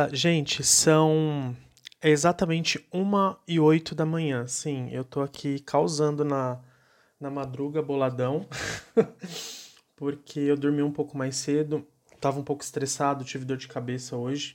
Ah, 0.00 0.08
gente, 0.12 0.62
são 0.62 1.56
exatamente 2.00 2.86
uma 2.92 3.36
e 3.48 3.58
oito 3.58 3.96
da 3.96 4.06
manhã. 4.06 4.46
Sim, 4.46 4.88
eu 4.92 5.02
tô 5.02 5.20
aqui 5.20 5.58
causando 5.58 6.24
na, 6.24 6.60
na 7.18 7.28
madruga 7.28 7.82
boladão, 7.82 8.46
porque 9.96 10.38
eu 10.38 10.56
dormi 10.56 10.84
um 10.84 10.92
pouco 10.92 11.18
mais 11.18 11.34
cedo, 11.34 11.84
tava 12.20 12.38
um 12.38 12.44
pouco 12.44 12.62
estressado, 12.62 13.24
tive 13.24 13.44
dor 13.44 13.56
de 13.56 13.66
cabeça 13.66 14.16
hoje, 14.16 14.54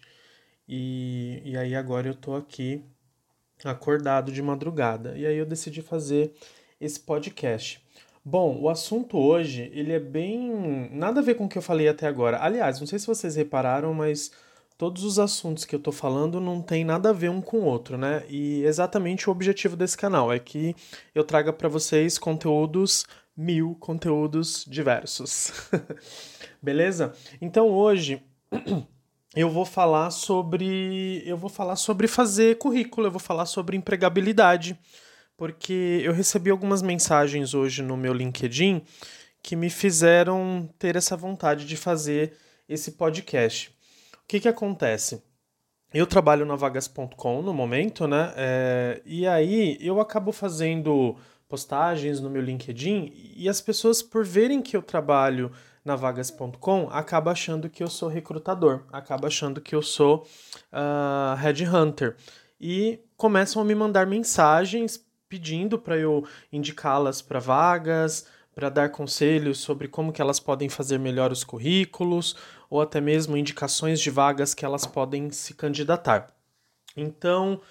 e, 0.65 1.41
e 1.43 1.57
aí 1.57 1.75
agora 1.75 2.07
eu 2.07 2.15
tô 2.15 2.35
aqui 2.35 2.81
acordado 3.65 4.31
de 4.31 4.41
madrugada. 4.41 5.17
E 5.17 5.25
aí 5.25 5.35
eu 5.35 5.45
decidi 5.45 5.81
fazer 5.81 6.33
esse 6.79 7.01
podcast. 7.01 7.83
Bom, 8.23 8.61
o 8.61 8.69
assunto 8.69 9.17
hoje, 9.17 9.69
ele 9.73 9.91
é 9.91 9.99
bem 9.99 10.89
nada 10.89 11.19
a 11.19 11.23
ver 11.23 11.35
com 11.35 11.43
o 11.43 11.49
que 11.49 11.57
eu 11.57 11.61
falei 11.61 11.89
até 11.89 12.07
agora. 12.07 12.41
Aliás, 12.41 12.79
não 12.79 12.87
sei 12.87 12.97
se 12.97 13.07
vocês 13.07 13.35
repararam, 13.35 13.93
mas 13.93 14.31
todos 14.83 15.05
os 15.05 15.17
assuntos 15.17 15.63
que 15.63 15.73
eu 15.73 15.79
tô 15.79 15.93
falando 15.93 16.41
não 16.41 16.61
tem 16.61 16.83
nada 16.83 17.11
a 17.11 17.13
ver 17.13 17.29
um 17.29 17.39
com 17.39 17.59
o 17.59 17.63
outro, 17.63 17.97
né? 17.97 18.25
E 18.27 18.65
exatamente 18.65 19.29
o 19.29 19.31
objetivo 19.31 19.77
desse 19.77 19.95
canal 19.95 20.29
é 20.29 20.37
que 20.37 20.75
eu 21.15 21.23
traga 21.23 21.53
para 21.53 21.69
vocês 21.69 22.17
conteúdos 22.17 23.05
mil, 23.33 23.77
conteúdos 23.79 24.65
diversos. 24.67 25.53
Beleza? 26.61 27.13
Então 27.39 27.69
hoje 27.69 28.21
eu 29.33 29.49
vou 29.49 29.63
falar 29.63 30.11
sobre 30.11 31.23
eu 31.25 31.37
vou 31.37 31.49
falar 31.49 31.77
sobre 31.77 32.05
fazer 32.05 32.57
currículo, 32.57 33.07
eu 33.07 33.11
vou 33.11 33.21
falar 33.21 33.45
sobre 33.45 33.77
empregabilidade, 33.77 34.77
porque 35.37 36.01
eu 36.03 36.11
recebi 36.11 36.49
algumas 36.49 36.81
mensagens 36.81 37.53
hoje 37.53 37.81
no 37.81 37.95
meu 37.95 38.11
LinkedIn 38.11 38.81
que 39.41 39.55
me 39.55 39.69
fizeram 39.69 40.69
ter 40.77 40.97
essa 40.97 41.15
vontade 41.15 41.65
de 41.65 41.77
fazer 41.77 42.33
esse 42.67 42.91
podcast. 42.91 43.72
Que 44.33 44.39
que 44.39 44.47
acontece? 44.47 45.21
Eu 45.93 46.07
trabalho 46.07 46.43
na 46.43 46.55
vagas.com 46.55 47.43
no 47.43 47.53
momento, 47.53 48.07
né? 48.07 48.33
É, 48.35 49.01
e 49.05 49.27
aí 49.27 49.77
eu 49.79 50.01
acabo 50.01 50.31
fazendo 50.31 51.15
postagens 51.47 52.19
no 52.19 52.31
meu 52.31 52.41
LinkedIn 52.41 53.13
e 53.35 53.47
as 53.47 53.61
pessoas, 53.61 54.01
por 54.01 54.25
verem 54.25 54.59
que 54.59 54.75
eu 54.75 54.81
trabalho 54.81 55.51
na 55.85 55.95
vagas.com, 55.95 56.89
acabam 56.89 57.31
achando 57.31 57.69
que 57.69 57.83
eu 57.83 57.87
sou 57.87 58.09
recrutador, 58.09 58.81
acabam 58.91 59.27
achando 59.27 59.61
que 59.61 59.75
eu 59.75 59.83
sou 59.83 60.25
uh, 60.71 61.35
headhunter. 61.37 62.15
E 62.59 63.01
começam 63.15 63.61
a 63.61 63.65
me 63.65 63.75
mandar 63.75 64.07
mensagens 64.07 64.99
pedindo 65.29 65.77
para 65.77 65.95
eu 65.95 66.25
indicá-las 66.51 67.21
para 67.21 67.37
vagas, 67.37 68.25
para 68.55 68.69
dar 68.69 68.89
conselhos 68.89 69.59
sobre 69.59 69.87
como 69.87 70.11
que 70.11 70.21
elas 70.21 70.39
podem 70.39 70.69
fazer 70.69 70.97
melhor 70.97 71.31
os 71.31 71.43
currículos 71.43 72.35
ou 72.73 72.81
até 72.81 72.99
mesmo 72.99 73.37
indicações 73.37 74.01
de 74.01 74.09
vagas 74.09 74.55
que 74.55 74.65
elas 74.65 74.83
podem 74.83 75.29
se 75.29 75.53
candidatar. 75.53 76.35
Então, 76.97 77.61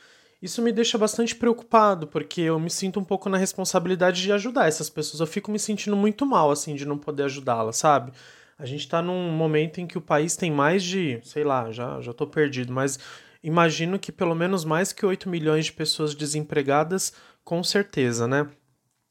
isso 0.40 0.62
me 0.62 0.70
deixa 0.70 0.96
bastante 0.96 1.34
preocupado, 1.34 2.06
porque 2.06 2.42
eu 2.42 2.56
me 2.60 2.70
sinto 2.70 3.00
um 3.00 3.04
pouco 3.04 3.28
na 3.28 3.36
responsabilidade 3.36 4.22
de 4.22 4.30
ajudar 4.30 4.68
essas 4.68 4.88
pessoas. 4.88 5.18
Eu 5.18 5.26
fico 5.26 5.50
me 5.50 5.58
sentindo 5.58 5.96
muito 5.96 6.24
mal, 6.24 6.52
assim, 6.52 6.76
de 6.76 6.86
não 6.86 6.96
poder 6.96 7.24
ajudá-las, 7.24 7.78
sabe? 7.78 8.12
A 8.56 8.64
gente 8.64 8.82
está 8.82 9.02
num 9.02 9.32
momento 9.32 9.80
em 9.80 9.88
que 9.88 9.98
o 9.98 10.00
país 10.00 10.36
tem 10.36 10.52
mais 10.52 10.84
de, 10.84 11.18
sei 11.24 11.42
lá, 11.42 11.72
já, 11.72 12.00
já 12.00 12.12
tô 12.12 12.24
perdido, 12.24 12.72
mas 12.72 12.96
imagino 13.42 13.98
que 13.98 14.12
pelo 14.12 14.36
menos 14.36 14.64
mais 14.64 14.92
que 14.92 15.04
8 15.04 15.28
milhões 15.28 15.64
de 15.64 15.72
pessoas 15.72 16.14
desempregadas, 16.14 17.12
com 17.42 17.60
certeza, 17.64 18.28
né? 18.28 18.48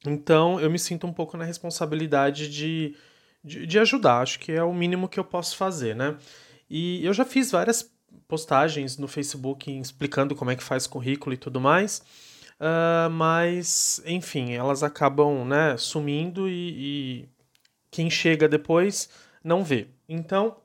Então 0.08 0.58
eu 0.58 0.72
me 0.72 0.80
sinto 0.80 1.06
um 1.06 1.12
pouco 1.12 1.36
na 1.36 1.44
responsabilidade 1.44 2.50
de, 2.50 2.96
de, 3.44 3.66
de, 3.66 3.80
ajudar, 3.80 4.22
acho 4.22 4.40
que 4.40 4.52
é 4.52 4.64
o 4.64 4.74
mínimo 4.74 5.10
que 5.10 5.20
eu 5.20 5.24
posso 5.24 5.56
fazer, 5.56 5.96
né? 5.96 6.18
E 6.70 7.06
eu 7.06 7.14
já 7.14 7.26
fiz 7.26 7.52
várias 7.52 7.92
postagens 8.28 8.98
no 8.98 9.08
Facebook 9.08 9.72
explicando 9.80 10.36
como 10.36 10.52
é 10.52 10.56
que 10.56 10.64
faz 10.64 10.88
currículo 10.88 11.34
e 11.34 11.38
tudo 11.38 11.60
mais, 11.60 12.02
uh, 12.60 13.10
mas 13.10 14.02
enfim, 14.06 14.54
elas 14.54 14.84
acabam 14.84 15.46
né, 15.46 15.76
sumindo 15.78 16.48
e, 16.48 17.24
e 17.24 17.30
quem 17.90 18.10
chega 18.10 18.48
depois 18.48 19.10
não 19.44 19.64
vê. 19.64 19.88
Então 20.08 20.58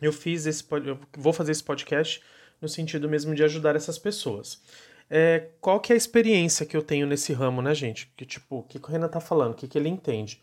eu 0.00 0.12
fiz 0.12 0.46
esse 0.46 0.64
eu 0.84 0.98
vou 1.16 1.32
fazer 1.32 1.52
esse 1.52 1.62
podcast 1.62 2.20
no 2.60 2.68
sentido 2.68 3.08
mesmo 3.08 3.34
de 3.34 3.44
ajudar 3.44 3.76
essas 3.76 3.98
pessoas 3.98 4.60
é, 5.08 5.48
qual 5.60 5.80
que 5.80 5.92
é 5.92 5.94
a 5.94 5.96
experiência 5.96 6.66
que 6.66 6.76
eu 6.76 6.82
tenho 6.82 7.06
nesse 7.06 7.32
ramo, 7.32 7.62
né, 7.62 7.74
gente? 7.74 8.10
Que 8.16 8.24
tipo, 8.24 8.58
o 8.58 8.62
que, 8.62 8.78
o 8.78 8.86
Renan 8.86 9.08
tá 9.08 9.20
falando, 9.20 9.52
o 9.52 9.54
que, 9.54 9.68
que 9.68 9.78
ele 9.78 9.88
entende. 9.88 10.40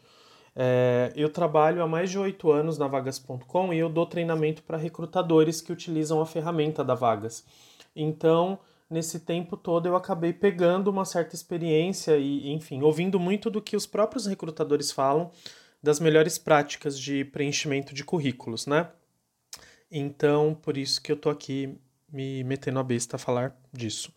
É, 0.55 1.11
eu 1.15 1.29
trabalho 1.29 1.81
há 1.81 1.87
mais 1.87 2.11
de 2.11 2.19
oito 2.19 2.51
anos 2.51 2.77
na 2.77 2.87
Vagas.com 2.87 3.73
e 3.73 3.79
eu 3.79 3.89
dou 3.89 4.05
treinamento 4.05 4.61
para 4.63 4.77
recrutadores 4.77 5.61
que 5.61 5.71
utilizam 5.71 6.21
a 6.21 6.25
ferramenta 6.25 6.83
da 6.83 6.93
Vagas. 6.93 7.43
Então, 7.95 8.59
nesse 8.89 9.19
tempo 9.19 9.57
todo, 9.57 9.87
eu 9.87 9.95
acabei 9.95 10.31
pegando 10.31 10.89
uma 10.89 11.05
certa 11.05 11.35
experiência 11.35 12.17
e, 12.17 12.51
enfim, 12.51 12.81
ouvindo 12.81 13.19
muito 13.19 13.49
do 13.49 13.61
que 13.61 13.75
os 13.75 13.85
próprios 13.85 14.25
recrutadores 14.27 14.91
falam 14.91 15.31
das 15.81 15.99
melhores 15.99 16.37
práticas 16.37 16.97
de 16.97 17.25
preenchimento 17.25 17.93
de 17.93 18.03
currículos, 18.03 18.67
né? 18.67 18.89
Então, 19.91 20.55
por 20.55 20.77
isso 20.77 21.01
que 21.01 21.11
eu 21.11 21.17
tô 21.17 21.29
aqui 21.29 21.77
me 22.11 22.43
metendo 22.43 22.79
a 22.79 22.83
besta 22.83 23.15
a 23.15 23.19
falar 23.19 23.55
disso. 23.71 24.13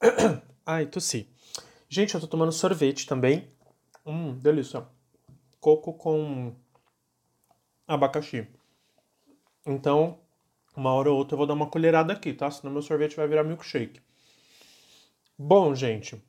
Ai, 0.66 0.86
tossi. 0.86 1.28
Gente, 1.88 2.14
eu 2.14 2.20
tô 2.20 2.26
tomando 2.26 2.52
sorvete 2.52 3.06
também. 3.06 3.48
Hum, 4.04 4.34
delícia. 4.38 4.84
Coco 5.62 5.92
com 5.92 6.52
abacaxi. 7.86 8.48
Então, 9.64 10.18
uma 10.76 10.92
hora 10.92 11.08
ou 11.08 11.16
outra 11.16 11.34
eu 11.34 11.38
vou 11.38 11.46
dar 11.46 11.54
uma 11.54 11.68
colherada 11.68 12.12
aqui, 12.12 12.32
tá? 12.32 12.50
Senão 12.50 12.72
meu 12.72 12.82
sorvete 12.82 13.14
vai 13.14 13.28
virar 13.28 13.44
milkshake. 13.44 14.00
Bom, 15.38 15.72
gente. 15.72 16.20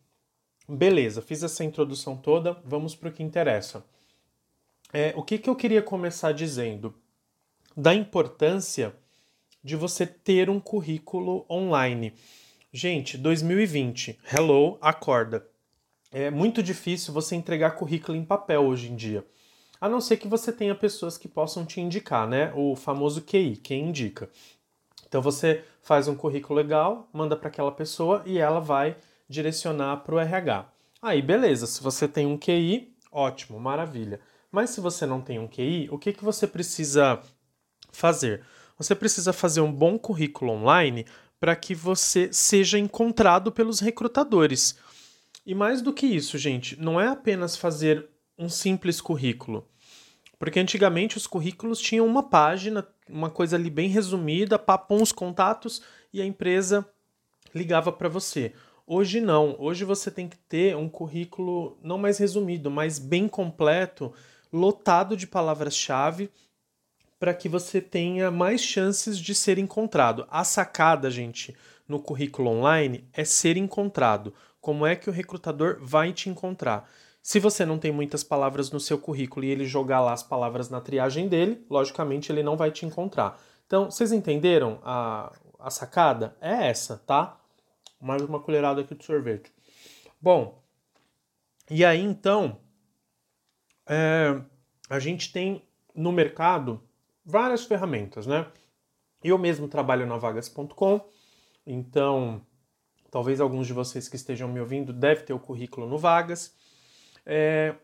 Beleza, 0.70 1.20
fiz 1.20 1.42
essa 1.42 1.64
introdução 1.64 2.16
toda. 2.16 2.54
Vamos 2.64 2.96
pro 2.96 3.12
que 3.12 3.24
interessa. 3.24 3.84
É, 4.94 5.16
o 5.18 5.24
que, 5.24 5.40
que 5.40 5.50
eu 5.50 5.56
queria 5.56 5.82
começar 5.82 6.32
dizendo? 6.32 6.94
Da 7.76 7.92
importância 7.92 8.96
de 9.64 9.76
você 9.76 10.06
ter 10.06 10.48
um 10.48 10.60
currículo 10.60 11.44
online. 11.50 12.14
Gente, 12.72 13.18
2020, 13.18 14.20
hello, 14.32 14.78
acorda. 14.80 15.44
É 16.16 16.30
muito 16.30 16.62
difícil 16.62 17.12
você 17.12 17.36
entregar 17.36 17.72
currículo 17.72 18.16
em 18.16 18.24
papel 18.24 18.64
hoje 18.68 18.92
em 18.92 18.96
dia. 18.96 19.26
A 19.82 19.90
não 19.90 20.00
ser 20.00 20.18
que 20.18 20.28
você 20.28 20.54
tenha 20.54 20.76
pessoas 20.76 21.18
que 21.18 21.28
possam 21.28 21.66
te 21.66 21.82
indicar, 21.82 22.28
né? 22.28 22.54
O 22.56 22.76
famoso 22.76 23.24
QI, 23.24 23.58
quem 23.58 23.90
indica. 23.90 24.30
Então 25.08 25.24
você 25.24 25.64
faz 25.82 26.08
um 26.08 26.14
currículo 26.14 26.56
legal, 26.56 27.10
manda 27.12 27.36
para 27.36 27.48
aquela 27.48 27.72
pessoa 27.72 28.22
e 28.28 28.38
ela 28.38 28.60
vai 28.60 28.96
direcionar 29.28 29.98
para 29.98 30.14
o 30.14 30.20
RH. 30.20 30.70
Aí, 31.02 31.20
beleza, 31.20 31.66
se 31.66 31.82
você 31.82 32.08
tem 32.08 32.28
um 32.28 32.38
QI, 32.38 32.94
ótimo, 33.12 33.60
maravilha. 33.60 34.20
Mas 34.52 34.70
se 34.70 34.80
você 34.80 35.08
não 35.08 35.20
tem 35.20 35.40
um 35.40 35.48
QI, 35.48 35.90
o 35.92 35.98
que, 35.98 36.14
que 36.14 36.24
você 36.24 36.46
precisa 36.46 37.20
fazer? 37.92 38.46
Você 38.78 38.94
precisa 38.94 39.34
fazer 39.34 39.62
um 39.62 39.72
bom 39.72 39.98
currículo 39.98 40.52
online 40.52 41.08
para 41.40 41.56
que 41.56 41.74
você 41.74 42.32
seja 42.32 42.78
encontrado 42.78 43.52
pelos 43.52 43.80
recrutadores. 43.80 44.78
E 45.46 45.54
mais 45.54 45.82
do 45.82 45.94
que 45.94 46.06
isso, 46.06 46.38
gente, 46.38 46.80
não 46.80 47.00
é 47.00 47.08
apenas 47.08 47.58
fazer 47.58 48.08
um 48.38 48.48
simples 48.48 49.02
currículo. 49.02 49.68
Porque 50.40 50.60
antigamente 50.60 51.18
os 51.18 51.28
currículos 51.28 51.80
tinham 51.80 52.06
uma 52.06 52.24
página, 52.24 52.88
uma 53.10 53.30
coisa 53.30 53.56
ali 53.56 53.70
bem 53.70 53.90
resumida, 53.90 54.60
papam 54.60 55.02
os 55.02 55.12
contatos 55.12 55.82
e 56.14 56.22
a 56.22 56.26
empresa 56.26 56.88
ligava 57.54 57.92
para 57.92 58.10
você. 58.10 58.54
Hoje 58.86 59.22
não, 59.22 59.56
hoje 59.60 59.86
você 59.86 60.12
tem 60.12 60.28
que 60.28 60.38
ter 60.38 60.76
um 60.76 60.90
currículo 60.90 61.78
não 61.82 61.98
mais 61.98 62.18
resumido, 62.18 62.70
mas 62.70 63.00
bem 63.00 63.28
completo, 63.28 64.14
lotado 64.52 65.16
de 65.16 65.26
palavras-chave 65.26 66.30
para 67.18 67.34
que 67.34 67.48
você 67.48 67.80
tenha 67.80 68.30
mais 68.30 68.62
chances 68.62 69.18
de 69.18 69.34
ser 69.34 69.58
encontrado. 69.58 70.28
A 70.30 70.44
sacada, 70.44 71.10
gente, 71.10 71.56
no 71.88 71.98
currículo 71.98 72.50
online 72.50 73.08
é 73.14 73.24
ser 73.24 73.56
encontrado. 73.56 74.34
Como 74.64 74.86
é 74.86 74.96
que 74.96 75.10
o 75.10 75.14
recrutador 75.14 75.78
vai 75.82 76.14
te 76.14 76.30
encontrar? 76.30 76.90
Se 77.22 77.38
você 77.38 77.66
não 77.66 77.78
tem 77.78 77.92
muitas 77.92 78.24
palavras 78.24 78.72
no 78.72 78.80
seu 78.80 78.98
currículo 78.98 79.46
e 79.46 79.50
ele 79.50 79.66
jogar 79.66 80.00
lá 80.00 80.14
as 80.14 80.24
palavras 80.24 80.70
na 80.70 80.80
triagem 80.80 81.28
dele, 81.28 81.66
logicamente 81.70 82.32
ele 82.32 82.42
não 82.42 82.56
vai 82.56 82.72
te 82.72 82.86
encontrar. 82.86 83.38
Então, 83.68 83.92
vocês 83.92 84.14
entenderam 84.14 84.80
a, 84.82 85.34
a 85.60 85.70
sacada? 85.70 86.38
É 86.40 86.70
essa, 86.70 86.98
tá? 87.06 87.38
Mais 88.00 88.22
uma 88.22 88.40
colherada 88.40 88.80
aqui 88.80 88.96
de 88.96 89.04
sorvete. 89.04 89.52
Bom, 90.22 90.64
e 91.70 91.84
aí 91.84 92.02
então, 92.02 92.62
é, 93.86 94.42
a 94.90 94.98
gente 94.98 95.34
tem 95.34 95.62
no 95.94 96.14
mercado 96.14 96.82
várias 97.26 97.66
ferramentas, 97.66 98.26
né? 98.26 98.48
Eu 99.22 99.38
mesmo 99.38 99.68
trabalho 99.68 100.08
na 100.08 100.16
vagas.com, 100.16 101.02
então 101.68 102.42
talvez 103.14 103.40
alguns 103.40 103.68
de 103.68 103.74
vocês 103.74 104.10
que 104.10 104.16
estejam 104.16 104.48
me 104.48 104.60
ouvindo 104.60 104.92
devem 104.92 105.24
ter 105.24 105.34
o 105.34 105.40
currículo 105.40 105.88
no 105.88 106.00
Vagas. 106.00 106.52
É, 107.24 107.76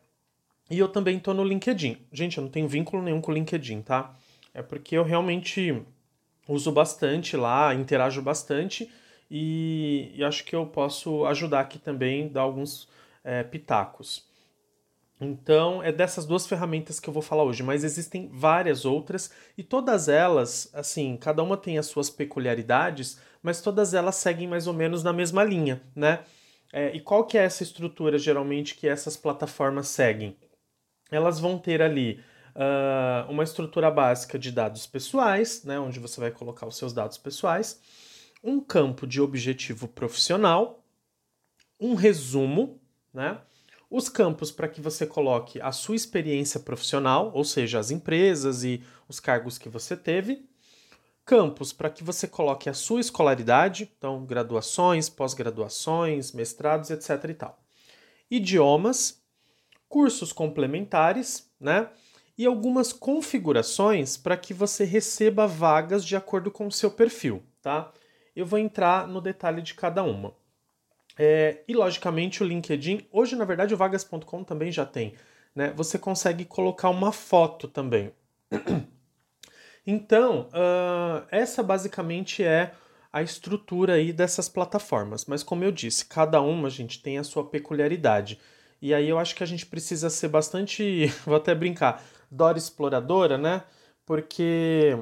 e 0.72 0.80
eu 0.80 0.88
também 0.88 1.18
estou 1.18 1.36
no 1.36 1.44
LinkedIn. 1.44 1.98
Gente, 2.12 2.40
eu 2.40 2.44
não 2.44 2.50
tenho 2.50 2.68
vínculo 2.68 3.04
nenhum 3.04 3.22
com 3.22 3.32
o 3.32 3.36
LinkedIn, 3.36 3.84
tá? 3.84 4.18
É 4.56 4.64
porque 4.64 4.98
eu 4.98 5.04
realmente 5.04 5.84
uso 6.48 6.72
bastante 6.72 7.38
lá, 7.38 7.76
interajo 7.76 8.24
bastante 8.24 8.92
e, 9.30 10.12
e 10.16 10.24
acho 10.24 10.44
que 10.44 10.56
eu 10.56 10.66
posso 10.66 11.24
ajudar 11.28 11.60
aqui 11.60 11.78
também, 11.78 12.28
dar 12.28 12.42
alguns 12.42 12.90
é, 13.24 13.44
pitacos. 13.44 14.28
Então, 15.22 15.84
é 15.84 15.92
dessas 15.92 16.26
duas 16.26 16.48
ferramentas 16.48 17.00
que 17.00 17.10
eu 17.10 17.14
vou 17.14 17.22
falar 17.22 17.44
hoje, 17.44 17.62
mas 17.62 17.84
existem 17.84 18.30
várias 18.32 18.86
outras 18.86 19.30
e 19.58 19.64
todas 19.64 20.08
elas, 20.08 20.70
assim, 20.74 21.18
cada 21.18 21.44
uma 21.44 21.58
tem 21.58 21.78
as 21.78 21.88
suas 21.88 22.10
peculiaridades, 22.10 23.20
mas 23.44 23.62
todas 23.62 23.94
elas 23.94 24.16
seguem 24.16 24.48
mais 24.48 24.66
ou 24.66 24.74
menos 24.74 25.04
na 25.04 25.12
mesma 25.12 25.44
linha, 25.44 25.82
né? 25.94 26.24
É, 26.72 26.96
e 26.96 27.02
qual 27.02 27.26
que 27.26 27.38
é 27.38 27.44
essa 27.44 27.64
estrutura, 27.64 28.18
geralmente, 28.18 28.76
que 28.76 28.88
essas 28.88 29.18
plataformas 29.18 29.88
seguem? 29.90 30.38
Elas 31.12 31.40
vão 31.40 31.58
ter 31.58 31.82
ali 31.82 32.24
uh, 32.56 33.30
uma 33.30 33.44
estrutura 33.44 33.90
básica 33.90 34.38
de 34.38 34.52
dados 34.52 34.86
pessoais, 34.86 35.64
né, 35.64 35.80
onde 35.80 36.00
você 36.00 36.20
vai 36.20 36.32
colocar 36.32 36.68
os 36.68 36.78
seus 36.78 36.94
dados 36.94 37.18
pessoais, 37.18 37.82
um 38.44 38.60
campo 38.60 39.08
de 39.08 39.20
objetivo 39.20 39.88
profissional, 39.88 40.84
um 41.80 41.96
resumo, 41.96 42.80
né, 43.14 43.42
os 43.90 44.08
campos 44.08 44.52
para 44.52 44.68
que 44.68 44.82
você 44.82 45.08
coloque 45.08 45.60
a 45.60 45.72
sua 45.72 45.96
experiência 45.96 46.60
profissional, 46.60 47.32
ou 47.34 47.44
seja, 47.44 47.80
as 47.80 47.90
empresas 47.90 48.64
e 48.64 48.84
os 49.08 49.20
cargos 49.20 49.58
que 49.58 49.68
você 49.68 49.98
teve, 49.98 50.48
campos 51.26 51.74
para 51.74 51.90
que 51.90 52.04
você 52.04 52.28
coloque 52.28 52.70
a 52.70 52.74
sua 52.74 53.00
escolaridade, 53.00 53.92
então 53.98 54.26
graduações, 54.26 55.10
pós-graduações, 55.10 56.32
mestrados, 56.32 56.90
etc 56.90 57.24
e 57.30 57.34
tal. 57.34 57.60
Idiomas, 58.30 59.22
cursos 59.88 60.32
complementares, 60.32 61.50
né? 61.60 61.90
E 62.38 62.46
algumas 62.46 62.94
configurações 62.94 64.16
para 64.16 64.38
que 64.38 64.54
você 64.54 64.86
receba 64.86 65.46
vagas 65.46 66.06
de 66.06 66.16
acordo 66.16 66.50
com 66.50 66.68
o 66.68 66.72
seu 66.72 66.90
perfil, 66.90 67.44
tá? 67.62 67.92
Eu 68.36 68.46
vou 68.46 68.58
entrar 68.58 69.08
no 69.08 69.20
detalhe 69.20 69.62
de 69.62 69.74
cada 69.74 70.04
uma. 70.04 70.34
É, 71.22 71.64
e 71.68 71.74
logicamente 71.74 72.42
o 72.42 72.46
LinkedIn, 72.46 73.06
hoje 73.12 73.36
na 73.36 73.44
verdade 73.44 73.74
o 73.74 73.78
vagas.com 73.78 74.42
também 74.42 74.72
já 74.72 74.86
tem, 74.86 75.16
né? 75.54 75.74
Você 75.76 76.00
consegue 76.00 76.46
colocar 76.46 76.90
uma 76.90 77.12
foto 77.12 77.68
também. 77.68 78.12
Então, 79.88 80.50
uh, 80.50 81.26
essa 81.32 81.64
basicamente 81.64 82.44
é 82.44 82.74
a 83.12 83.24
estrutura 83.24 83.94
aí 83.94 84.14
dessas 84.14 84.48
plataformas. 84.48 85.26
Mas 85.26 85.42
como 85.42 85.64
eu 85.64 85.72
disse, 85.72 86.06
cada 86.06 86.40
uma, 86.42 86.70
gente, 86.70 87.02
tem 87.02 87.18
a 87.18 87.24
sua 87.24 87.44
peculiaridade. 87.44 88.40
E 88.80 88.94
aí 88.94 89.10
eu 89.10 89.18
acho 89.18 89.36
que 89.36 89.42
a 89.42 89.48
gente 89.48 89.66
precisa 89.66 90.10
ser 90.12 90.28
bastante, 90.28 91.08
vou 91.26 91.36
até 91.36 91.56
brincar, 91.56 92.04
Dora 92.30 92.60
exploradora, 92.60 93.36
né? 93.36 93.64
Porque 94.06 94.96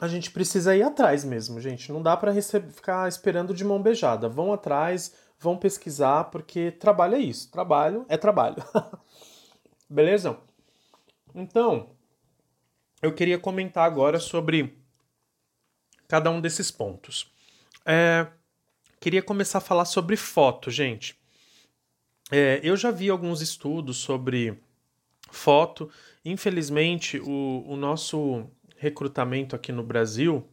a 0.00 0.08
gente 0.08 0.32
precisa 0.32 0.74
ir 0.74 0.82
atrás 0.82 1.24
mesmo, 1.24 1.60
gente. 1.60 1.92
Não 1.92 2.02
dá 2.02 2.16
para 2.16 2.34
ficar 2.34 3.08
esperando 3.08 3.54
de 3.54 3.64
mão 3.64 3.80
beijada. 3.80 4.28
Vão 4.28 4.52
atrás, 4.52 5.14
vão 5.42 5.56
pesquisar, 5.56 6.24
porque 6.24 6.70
trabalho 6.70 7.16
é 7.16 7.18
isso. 7.18 7.50
Trabalho 7.50 8.06
é 8.08 8.16
trabalho. 8.16 8.56
Beleza? 9.90 10.38
Então, 11.34 11.90
eu 13.02 13.12
queria 13.12 13.38
comentar 13.38 13.84
agora 13.84 14.20
sobre 14.20 14.78
cada 16.06 16.30
um 16.30 16.40
desses 16.40 16.70
pontos. 16.70 17.32
É, 17.84 18.28
queria 19.00 19.22
começar 19.22 19.58
a 19.58 19.62
falar 19.62 19.84
sobre 19.84 20.16
foto, 20.16 20.70
gente. 20.70 21.18
É, 22.30 22.60
eu 22.62 22.76
já 22.76 22.90
vi 22.92 23.10
alguns 23.10 23.42
estudos 23.42 23.96
sobre 23.96 24.56
foto. 25.30 25.90
Infelizmente, 26.24 27.18
o, 27.18 27.64
o 27.66 27.76
nosso 27.76 28.46
recrutamento 28.76 29.56
aqui 29.56 29.72
no 29.72 29.82
Brasil, 29.82 30.46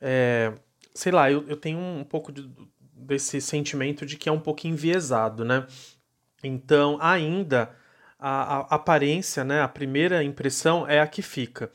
é, 0.00 0.54
sei 0.94 1.12
lá, 1.12 1.30
eu, 1.30 1.46
eu 1.48 1.56
tenho 1.56 1.78
um 1.78 2.04
pouco 2.04 2.32
de, 2.32 2.50
desse 2.98 3.40
sentimento 3.40 4.04
de 4.04 4.16
que 4.16 4.28
é 4.28 4.32
um 4.32 4.40
pouco 4.40 4.66
enviesado, 4.66 5.44
né? 5.44 5.66
Então, 6.42 6.98
ainda 7.00 7.70
a, 8.18 8.58
a, 8.58 8.74
aparência, 8.74 9.44
né, 9.44 9.62
a 9.62 9.68
primeira 9.68 10.22
impressão 10.22 10.86
é 10.86 11.00
a 11.00 11.06
que 11.06 11.22
fica. 11.22 11.70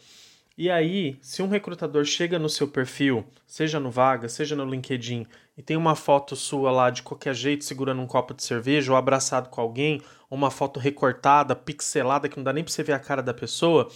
E 0.56 0.70
aí, 0.70 1.18
se 1.22 1.42
um 1.42 1.48
recrutador 1.48 2.06
chega 2.06 2.38
no 2.38 2.48
seu 2.48 2.68
perfil, 2.68 3.26
seja 3.48 3.80
no 3.80 3.90
Vaga, 3.90 4.30
seja 4.30 4.56
no 4.56 4.66
LinkedIn, 4.66 5.26
e 5.58 5.64
tem 5.64 5.76
uma 5.76 5.96
foto 5.96 6.36
sua 6.36 6.72
lá 6.72 6.90
de 6.90 7.02
qualquer 7.02 7.34
jeito 7.34 7.66
segurando 7.66 8.02
um 8.02 8.08
copo 8.08 8.34
de 8.34 8.44
cerveja 8.44 8.92
ou 8.92 8.98
abraçado 8.98 9.50
com 9.50 9.60
alguém, 9.60 10.02
ou 10.30 10.38
uma 10.38 10.52
foto 10.52 10.80
recortada, 10.80 11.56
pixelada, 11.56 12.30
que 12.30 12.38
não 12.38 12.44
dá 12.44 12.54
nem 12.54 12.64
pra 12.64 12.72
você 12.72 12.84
ver 12.84 12.94
a 12.94 13.00
cara 13.00 13.24
da 13.24 13.34
pessoa, 13.34 13.90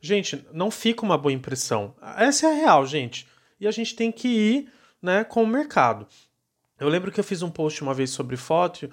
gente, 0.00 0.44
não 0.52 0.70
fica 0.70 1.04
uma 1.04 1.16
boa 1.16 1.32
impressão. 1.32 1.94
Essa 2.16 2.48
é 2.48 2.50
a 2.50 2.54
real, 2.54 2.86
gente. 2.86 3.28
E 3.60 3.66
a 3.68 3.70
gente 3.70 3.94
tem 3.94 4.10
que 4.10 4.28
ir 4.28 4.72
né, 5.00 5.22
com 5.22 5.42
o 5.42 5.46
mercado. 5.46 6.08
Eu 6.80 6.88
lembro 6.88 7.12
que 7.12 7.20
eu 7.20 7.24
fiz 7.24 7.42
um 7.42 7.50
post 7.50 7.82
uma 7.82 7.92
vez 7.92 8.10
sobre 8.10 8.36
foto 8.36 8.90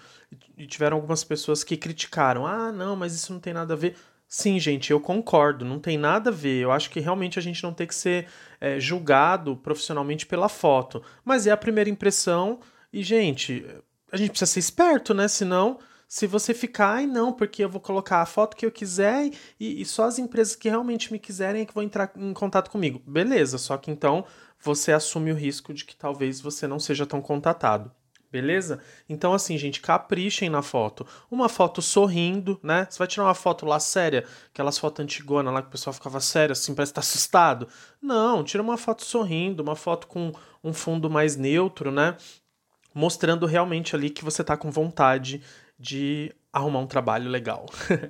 e 0.57 0.67
tiveram 0.67 0.97
algumas 0.97 1.23
pessoas 1.23 1.63
que 1.63 1.77
criticaram. 1.77 2.45
Ah, 2.45 2.71
não, 2.71 2.95
mas 2.95 3.15
isso 3.15 3.31
não 3.31 3.39
tem 3.39 3.53
nada 3.53 3.73
a 3.73 3.77
ver. 3.77 3.95
Sim, 4.27 4.59
gente, 4.59 4.91
eu 4.91 4.99
concordo, 4.99 5.63
não 5.63 5.79
tem 5.79 5.97
nada 5.97 6.29
a 6.29 6.33
ver. 6.33 6.61
Eu 6.61 6.71
acho 6.71 6.89
que 6.89 6.99
realmente 6.99 7.39
a 7.39 7.41
gente 7.41 7.63
não 7.63 7.73
tem 7.73 7.87
que 7.87 7.95
ser 7.95 8.27
é, 8.59 8.77
julgado 8.77 9.55
profissionalmente 9.55 10.25
pela 10.25 10.49
foto. 10.49 11.01
Mas 11.23 11.47
é 11.47 11.51
a 11.51 11.57
primeira 11.57 11.89
impressão 11.89 12.59
e, 12.91 13.01
gente, 13.03 13.65
a 14.11 14.17
gente 14.17 14.31
precisa 14.31 14.51
ser 14.51 14.59
esperto, 14.59 15.13
né? 15.13 15.29
Senão, 15.29 15.79
se 16.09 16.27
você 16.27 16.53
ficar, 16.53 16.95
ai 16.95 17.05
não, 17.05 17.33
porque 17.33 17.63
eu 17.63 17.69
vou 17.69 17.81
colocar 17.81 18.21
a 18.21 18.25
foto 18.25 18.55
que 18.55 18.65
eu 18.65 18.71
quiser 18.71 19.29
e, 19.59 19.81
e 19.81 19.85
só 19.85 20.05
as 20.05 20.17
empresas 20.17 20.55
que 20.55 20.69
realmente 20.69 21.11
me 21.11 21.19
quiserem 21.19 21.61
é 21.61 21.65
que 21.65 21.73
vão 21.73 21.83
entrar 21.83 22.11
em 22.15 22.33
contato 22.33 22.71
comigo. 22.71 23.01
Beleza, 23.05 23.57
só 23.57 23.77
que 23.77 23.91
então 23.91 24.25
você 24.59 24.91
assume 24.91 25.31
o 25.31 25.35
risco 25.35 25.73
de 25.73 25.85
que 25.85 25.95
talvez 25.95 26.41
você 26.41 26.67
não 26.67 26.79
seja 26.79 27.05
tão 27.05 27.21
contatado. 27.21 27.91
Beleza? 28.29 28.79
Então, 29.07 29.33
assim, 29.33 29.57
gente, 29.57 29.79
caprichem 29.79 30.49
na 30.49 30.61
foto. 30.61 31.07
Uma 31.31 31.47
foto 31.47 31.81
sorrindo, 31.81 32.59
né? 32.61 32.85
Você 32.89 32.99
vai 32.99 33.07
tirar 33.07 33.23
uma 33.23 33.33
foto 33.33 33.65
lá 33.65 33.79
séria, 33.79 34.25
aquelas 34.51 34.77
fotos 34.77 35.01
antigonas 35.01 35.53
lá 35.53 35.61
que 35.61 35.69
o 35.69 35.71
pessoal 35.71 35.93
ficava 35.93 36.19
sério, 36.19 36.51
assim, 36.51 36.75
parece 36.75 36.91
estar 36.91 37.01
tá 37.01 37.07
assustado. 37.07 37.67
Não, 38.01 38.43
tira 38.43 38.61
uma 38.61 38.77
foto 38.77 39.05
sorrindo, 39.05 39.63
uma 39.63 39.75
foto 39.77 40.07
com 40.07 40.33
um 40.61 40.73
fundo 40.73 41.09
mais 41.09 41.37
neutro, 41.37 41.89
né? 41.89 42.17
Mostrando 42.93 43.45
realmente 43.45 43.95
ali 43.95 44.09
que 44.09 44.25
você 44.25 44.43
tá 44.43 44.57
com 44.57 44.69
vontade 44.69 45.41
de 45.79 46.35
arrumar 46.57 46.79
um 46.79 46.87
trabalho 46.87 47.29
legal. 47.29 47.65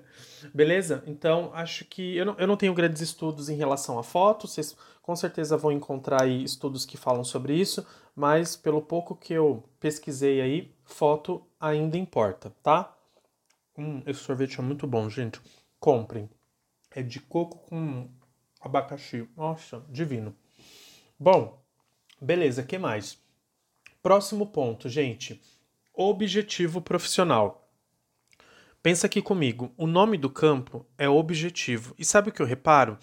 Beleza? 0.53 1.03
Então, 1.05 1.51
acho 1.53 1.85
que 1.85 2.15
eu 2.15 2.25
não, 2.25 2.35
eu 2.37 2.47
não 2.47 2.57
tenho 2.57 2.73
grandes 2.73 3.01
estudos 3.01 3.49
em 3.49 3.55
relação 3.55 3.99
a 3.99 4.03
fotos, 4.03 4.53
vocês 4.53 4.75
com 5.01 5.15
certeza 5.15 5.55
vão 5.55 5.71
encontrar 5.71 6.23
aí 6.23 6.43
estudos 6.43 6.85
que 6.85 6.97
falam 6.97 7.23
sobre 7.23 7.53
isso, 7.53 7.85
mas 8.15 8.55
pelo 8.55 8.81
pouco 8.81 9.15
que 9.15 9.33
eu 9.33 9.63
pesquisei 9.79 10.41
aí, 10.41 10.71
foto 10.83 11.45
ainda 11.59 11.97
importa, 11.97 12.53
tá? 12.63 12.93
Hum, 13.77 14.01
esse 14.05 14.19
sorvete 14.19 14.59
é 14.59 14.63
muito 14.63 14.87
bom, 14.87 15.09
gente. 15.09 15.39
Comprem. 15.79 16.29
É 16.91 17.03
de 17.03 17.19
coco 17.19 17.59
com 17.69 18.09
abacaxi. 18.59 19.29
Nossa, 19.35 19.85
divino. 19.89 20.35
Bom, 21.19 21.61
beleza, 22.19 22.63
que 22.63 22.77
mais? 22.77 23.19
Próximo 24.01 24.47
ponto, 24.47 24.89
gente. 24.89 25.39
Objetivo 25.93 26.81
profissional. 26.81 27.66
Pensa 28.87 29.07
aqui 29.07 29.21
comigo, 29.21 29.73
o 29.75 29.85
nome 29.85 30.17
do 30.17 30.29
campo 30.29 30.85
é 30.97 31.09
objetivo. 31.09 31.93
E 31.99 32.05
sabe 32.05 32.29
o 32.29 32.31
que 32.31 32.41
eu 32.41 32.45
reparo? 32.45 32.97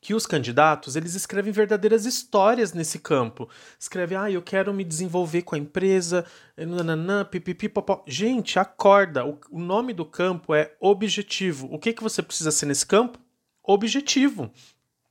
que 0.00 0.14
os 0.14 0.26
candidatos 0.26 0.94
eles 0.94 1.16
escrevem 1.16 1.52
verdadeiras 1.52 2.06
histórias 2.06 2.72
nesse 2.72 3.00
campo. 3.00 3.48
Escreve, 3.76 4.14
ah, 4.14 4.30
eu 4.30 4.40
quero 4.40 4.72
me 4.72 4.84
desenvolver 4.84 5.42
com 5.42 5.56
a 5.56 5.58
empresa, 5.58 6.24
nananã, 6.56 7.24
pipipi, 7.24 7.68
popó. 7.68 8.04
Gente, 8.06 8.60
acorda. 8.60 9.26
O, 9.26 9.40
o 9.50 9.58
nome 9.58 9.92
do 9.92 10.04
campo 10.04 10.54
é 10.54 10.72
objetivo. 10.78 11.68
O 11.72 11.80
que, 11.80 11.92
que 11.92 12.02
você 12.02 12.22
precisa 12.22 12.52
ser 12.52 12.66
nesse 12.66 12.86
campo? 12.86 13.18
Objetivo. 13.60 14.52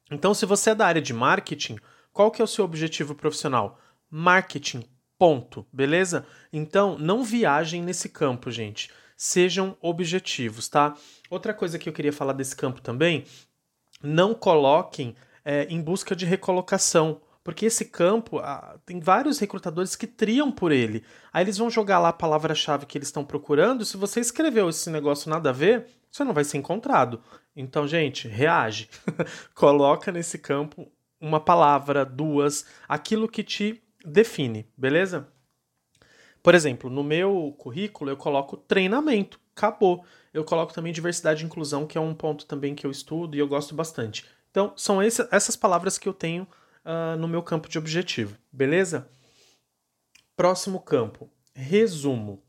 Então, 0.09 0.33
se 0.33 0.45
você 0.45 0.69
é 0.69 0.75
da 0.75 0.85
área 0.85 1.01
de 1.01 1.13
marketing, 1.13 1.77
qual 2.13 2.31
que 2.31 2.41
é 2.41 2.45
o 2.45 2.47
seu 2.47 2.63
objetivo 2.63 3.13
profissional? 3.13 3.77
Marketing. 4.09 4.85
Ponto. 5.19 5.67
Beleza? 5.71 6.25
Então, 6.51 6.97
não 6.97 7.25
viajem 7.25 7.81
nesse 7.81 8.07
campo, 8.07 8.49
gente. 8.49 8.89
Sejam 9.23 9.77
objetivos, 9.79 10.67
tá? 10.67 10.95
Outra 11.29 11.53
coisa 11.53 11.77
que 11.77 11.87
eu 11.87 11.93
queria 11.93 12.11
falar 12.11 12.33
desse 12.33 12.55
campo 12.55 12.81
também 12.81 13.23
não 14.01 14.33
coloquem 14.33 15.15
é, 15.45 15.65
em 15.65 15.79
busca 15.79 16.15
de 16.15 16.25
recolocação. 16.25 17.21
Porque 17.43 17.67
esse 17.67 17.85
campo, 17.85 18.41
tem 18.83 18.99
vários 18.99 19.37
recrutadores 19.37 19.95
que 19.95 20.07
triam 20.07 20.51
por 20.51 20.71
ele. 20.71 21.03
Aí 21.31 21.43
eles 21.43 21.59
vão 21.59 21.69
jogar 21.69 21.99
lá 21.99 22.09
a 22.09 22.13
palavra-chave 22.13 22.87
que 22.87 22.97
eles 22.97 23.09
estão 23.09 23.23
procurando. 23.23 23.85
Se 23.85 23.95
você 23.95 24.19
escreveu 24.19 24.67
esse 24.69 24.89
negócio 24.89 25.29
nada 25.29 25.51
a 25.51 25.53
ver, 25.53 25.85
você 26.11 26.23
não 26.23 26.33
vai 26.33 26.43
ser 26.43 26.57
encontrado. 26.57 27.21
Então, 27.55 27.87
gente, 27.87 28.27
reage. 28.27 28.89
Coloca 29.53 30.11
nesse 30.11 30.39
campo 30.39 30.91
uma 31.19 31.39
palavra, 31.39 32.03
duas, 32.03 32.65
aquilo 32.89 33.29
que 33.29 33.43
te 33.43 33.83
define, 34.03 34.67
beleza? 34.75 35.31
Por 36.43 36.55
exemplo, 36.55 36.89
no 36.89 37.03
meu 37.03 37.53
currículo 37.57 38.09
eu 38.09 38.17
coloco 38.17 38.57
treinamento, 38.57 39.39
acabou. 39.55 40.03
Eu 40.33 40.43
coloco 40.43 40.73
também 40.73 40.93
diversidade 40.93 41.43
e 41.43 41.45
inclusão, 41.45 41.85
que 41.85 41.97
é 41.97 42.01
um 42.01 42.13
ponto 42.13 42.45
também 42.45 42.73
que 42.73 42.85
eu 42.85 42.91
estudo 42.91 43.35
e 43.35 43.39
eu 43.39 43.47
gosto 43.47 43.75
bastante. 43.75 44.25
Então, 44.49 44.73
são 44.75 45.01
esse, 45.01 45.27
essas 45.31 45.55
palavras 45.55 45.97
que 45.97 46.07
eu 46.07 46.13
tenho 46.13 46.47
uh, 46.85 47.17
no 47.17 47.27
meu 47.27 47.43
campo 47.43 47.69
de 47.69 47.77
objetivo, 47.77 48.37
beleza? 48.51 49.07
Próximo 50.35 50.79
campo, 50.79 51.29
resumo. 51.53 52.41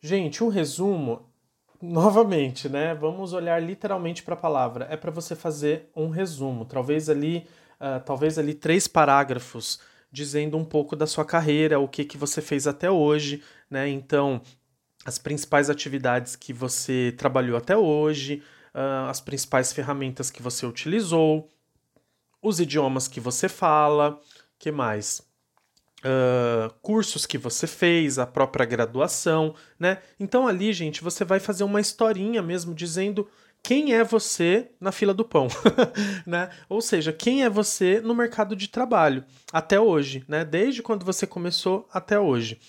Gente, 0.00 0.42
um 0.42 0.48
resumo, 0.48 1.30
novamente, 1.80 2.68
né? 2.68 2.94
Vamos 2.94 3.32
olhar 3.32 3.62
literalmente 3.62 4.22
para 4.22 4.34
a 4.34 4.38
palavra. 4.38 4.86
É 4.90 4.96
para 4.96 5.10
você 5.10 5.36
fazer 5.36 5.90
um 5.94 6.08
resumo, 6.08 6.64
talvez 6.64 7.08
ali, 7.08 7.46
uh, 7.80 8.02
talvez 8.04 8.38
ali 8.38 8.54
três 8.54 8.88
parágrafos 8.88 9.78
dizendo 10.10 10.56
um 10.56 10.64
pouco 10.64 10.96
da 10.96 11.06
sua 11.06 11.24
carreira, 11.24 11.78
o 11.78 11.88
que 11.88 12.04
que 12.04 12.16
você 12.16 12.40
fez 12.40 12.66
até 12.66 12.90
hoje, 12.90 13.42
né? 13.70 13.88
Então, 13.88 14.40
as 15.04 15.18
principais 15.18 15.70
atividades 15.70 16.34
que 16.34 16.52
você 16.52 17.14
trabalhou 17.16 17.56
até 17.56 17.76
hoje, 17.76 18.42
uh, 18.74 19.08
as 19.08 19.20
principais 19.20 19.72
ferramentas 19.72 20.30
que 20.30 20.42
você 20.42 20.66
utilizou, 20.66 21.48
os 22.42 22.60
idiomas 22.60 23.08
que 23.08 23.20
você 23.20 23.48
fala, 23.48 24.20
que 24.58 24.70
mais? 24.70 25.20
Uh, 26.00 26.72
cursos 26.82 27.26
que 27.26 27.38
você 27.38 27.66
fez, 27.66 28.18
a 28.18 28.26
própria 28.26 28.64
graduação, 28.64 29.54
né? 29.78 30.02
Então 30.20 30.46
ali, 30.46 30.72
gente, 30.72 31.02
você 31.02 31.24
vai 31.24 31.40
fazer 31.40 31.64
uma 31.64 31.80
historinha 31.80 32.42
mesmo 32.42 32.74
dizendo 32.74 33.28
quem 33.66 33.94
é 33.94 34.04
você 34.04 34.70
na 34.80 34.92
fila 34.92 35.12
do 35.12 35.24
pão, 35.24 35.48
né? 36.24 36.50
Ou 36.68 36.80
seja, 36.80 37.12
quem 37.12 37.42
é 37.42 37.50
você 37.50 38.00
no 38.00 38.14
mercado 38.14 38.54
de 38.54 38.68
trabalho 38.68 39.24
até 39.52 39.80
hoje, 39.80 40.24
né? 40.28 40.44
Desde 40.44 40.84
quando 40.84 41.04
você 41.04 41.26
começou 41.26 41.88
até 41.92 42.16
hoje. 42.16 42.60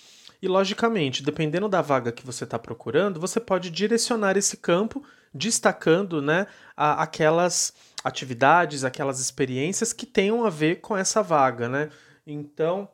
E, 0.42 0.48
logicamente, 0.48 1.22
dependendo 1.22 1.68
da 1.68 1.80
vaga 1.80 2.10
que 2.10 2.26
você 2.26 2.42
está 2.42 2.58
procurando, 2.58 3.20
você 3.20 3.38
pode 3.38 3.70
direcionar 3.70 4.36
esse 4.36 4.56
campo 4.56 5.00
destacando 5.32 6.20
né, 6.20 6.48
a, 6.76 7.00
aquelas 7.00 7.72
atividades, 8.02 8.82
aquelas 8.82 9.20
experiências 9.20 9.92
que 9.92 10.04
tenham 10.04 10.44
a 10.44 10.50
ver 10.50 10.80
com 10.80 10.96
essa 10.96 11.22
vaga. 11.22 11.68
Né? 11.68 11.90
Então, 12.26 12.88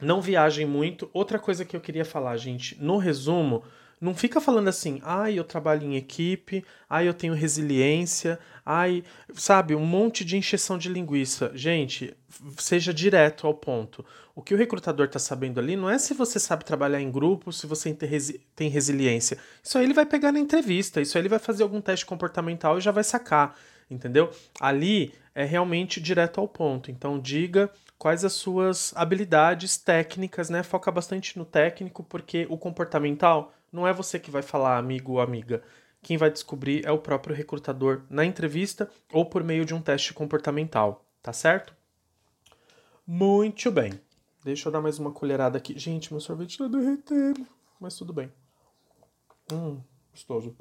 não 0.00 0.20
viajem 0.20 0.66
muito. 0.66 1.10
Outra 1.12 1.36
coisa 1.36 1.64
que 1.64 1.74
eu 1.74 1.80
queria 1.80 2.04
falar, 2.04 2.36
gente, 2.36 2.80
no 2.80 2.96
resumo, 2.96 3.64
não 4.00 4.14
fica 4.14 4.40
falando 4.40 4.68
assim, 4.68 4.98
ai, 5.04 5.38
eu 5.38 5.44
trabalho 5.44 5.84
em 5.84 5.94
equipe, 5.96 6.64
ai, 6.88 7.06
eu 7.06 7.12
tenho 7.12 7.34
resiliência, 7.34 8.38
ai, 8.64 9.04
sabe, 9.34 9.74
um 9.74 9.84
monte 9.84 10.24
de 10.24 10.36
encheção 10.38 10.78
de 10.78 10.88
linguiça. 10.88 11.52
Gente, 11.54 12.16
seja 12.56 12.94
direto 12.94 13.46
ao 13.46 13.52
ponto. 13.52 14.04
O 14.34 14.40
que 14.40 14.54
o 14.54 14.56
recrutador 14.56 15.06
está 15.06 15.18
sabendo 15.18 15.60
ali 15.60 15.76
não 15.76 15.90
é 15.90 15.98
se 15.98 16.14
você 16.14 16.40
sabe 16.40 16.64
trabalhar 16.64 17.00
em 17.00 17.10
grupo, 17.10 17.52
se 17.52 17.66
você 17.66 17.94
tem 18.56 18.70
resiliência. 18.70 19.36
Isso 19.62 19.76
aí 19.76 19.84
ele 19.84 19.92
vai 19.92 20.06
pegar 20.06 20.32
na 20.32 20.38
entrevista, 20.38 21.02
isso 21.02 21.18
aí 21.18 21.22
ele 21.22 21.28
vai 21.28 21.38
fazer 21.38 21.62
algum 21.62 21.80
teste 21.80 22.06
comportamental 22.06 22.78
e 22.78 22.80
já 22.80 22.90
vai 22.90 23.04
sacar, 23.04 23.54
entendeu? 23.90 24.30
Ali 24.58 25.12
é 25.34 25.44
realmente 25.44 26.00
direto 26.00 26.40
ao 26.40 26.48
ponto. 26.48 26.90
Então 26.90 27.18
diga 27.18 27.70
quais 27.98 28.24
as 28.24 28.32
suas 28.32 28.94
habilidades 28.96 29.76
técnicas, 29.76 30.48
né? 30.48 30.62
Foca 30.62 30.90
bastante 30.90 31.36
no 31.36 31.44
técnico, 31.44 32.02
porque 32.02 32.46
o 32.48 32.56
comportamental 32.56 33.52
não 33.72 33.86
é 33.86 33.92
você 33.92 34.18
que 34.18 34.30
vai 34.30 34.42
falar, 34.42 34.78
amigo 34.78 35.12
ou 35.12 35.20
amiga. 35.20 35.62
Quem 36.02 36.16
vai 36.16 36.30
descobrir 36.30 36.84
é 36.86 36.90
o 36.90 36.98
próprio 36.98 37.34
recrutador 37.34 38.02
na 38.08 38.24
entrevista 38.24 38.90
ou 39.12 39.26
por 39.26 39.44
meio 39.44 39.64
de 39.64 39.74
um 39.74 39.82
teste 39.82 40.14
comportamental, 40.14 41.04
tá 41.22 41.32
certo? 41.32 41.74
Muito 43.06 43.70
bem. 43.70 44.00
Deixa 44.42 44.68
eu 44.68 44.72
dar 44.72 44.80
mais 44.80 44.98
uma 44.98 45.12
colherada 45.12 45.58
aqui. 45.58 45.78
Gente, 45.78 46.12
meu 46.12 46.20
sorvete 46.20 46.56
tá 46.56 46.66
derretendo, 46.66 47.46
mas 47.78 47.96
tudo 47.96 48.12
bem. 48.12 48.32
Hum, 49.52 49.80
gostoso. 50.10 50.56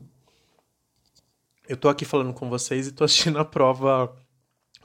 Eu 1.68 1.78
tô 1.78 1.88
aqui 1.88 2.04
falando 2.04 2.34
com 2.34 2.50
vocês 2.50 2.88
e 2.88 2.92
tô 2.92 3.04
assistindo 3.04 3.40
a 3.40 3.46
prova 3.46 4.14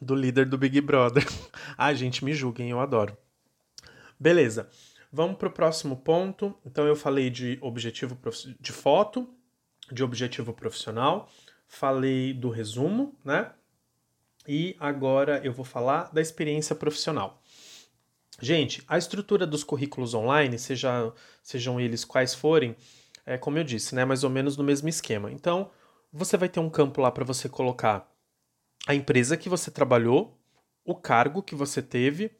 do 0.00 0.14
líder 0.14 0.47
do 0.47 0.59
Big 0.59 0.81
Brother. 0.81 1.26
Ai, 1.76 1.97
gente, 1.97 2.25
me 2.25 2.33
julguem, 2.35 2.71
eu 2.71 2.78
adoro. 2.78 3.16
Beleza. 4.21 4.71
Vamos 5.16 5.37
para 5.37 5.47
o 5.47 5.52
próximo 5.52 5.97
ponto. 5.97 6.59
Então, 6.66 6.88
eu 6.88 6.97
falei 6.97 7.30
de 7.30 7.56
objetivo 7.61 8.18
de 8.59 8.73
foto, 8.73 9.33
de 9.92 10.02
objetivo 10.02 10.52
profissional, 10.52 11.30
falei 11.68 12.35
do 12.35 12.50
resumo, 12.50 13.16
né? 13.25 13.52
E 14.44 14.75
agora 14.80 15.40
eu 15.44 15.52
vou 15.52 15.64
falar 15.64 16.12
da 16.12 16.21
experiência 16.21 16.75
profissional. 16.75 17.40
Gente, 18.40 18.83
a 18.88 18.99
estrutura 18.99 19.47
dos 19.47 19.62
currículos 19.62 20.14
online, 20.14 20.59
seja, 20.59 21.12
sejam 21.40 21.80
eles 21.80 22.04
quais 22.04 22.35
forem, 22.35 22.75
é 23.25 23.38
como 23.38 23.56
eu 23.56 23.62
disse, 23.62 23.94
né? 23.94 24.04
Mais 24.04 24.25
ou 24.25 24.30
menos 24.30 24.56
no 24.56 24.64
mesmo 24.64 24.88
esquema. 24.88 25.30
Então, 25.30 25.71
você 26.12 26.37
vai 26.37 26.49
ter 26.49 26.59
um 26.59 26.68
campo 26.68 27.00
lá 27.00 27.12
para 27.12 27.25
você 27.25 27.49
colocar 27.49 28.12
a 28.85 28.97
empresa 28.97 29.37
que 29.37 29.49
você 29.49 29.71
trabalhou, 29.71 30.37
o 30.85 30.92
cargo 30.92 31.40
que 31.40 31.54
você 31.54 31.80
teve, 31.80 32.33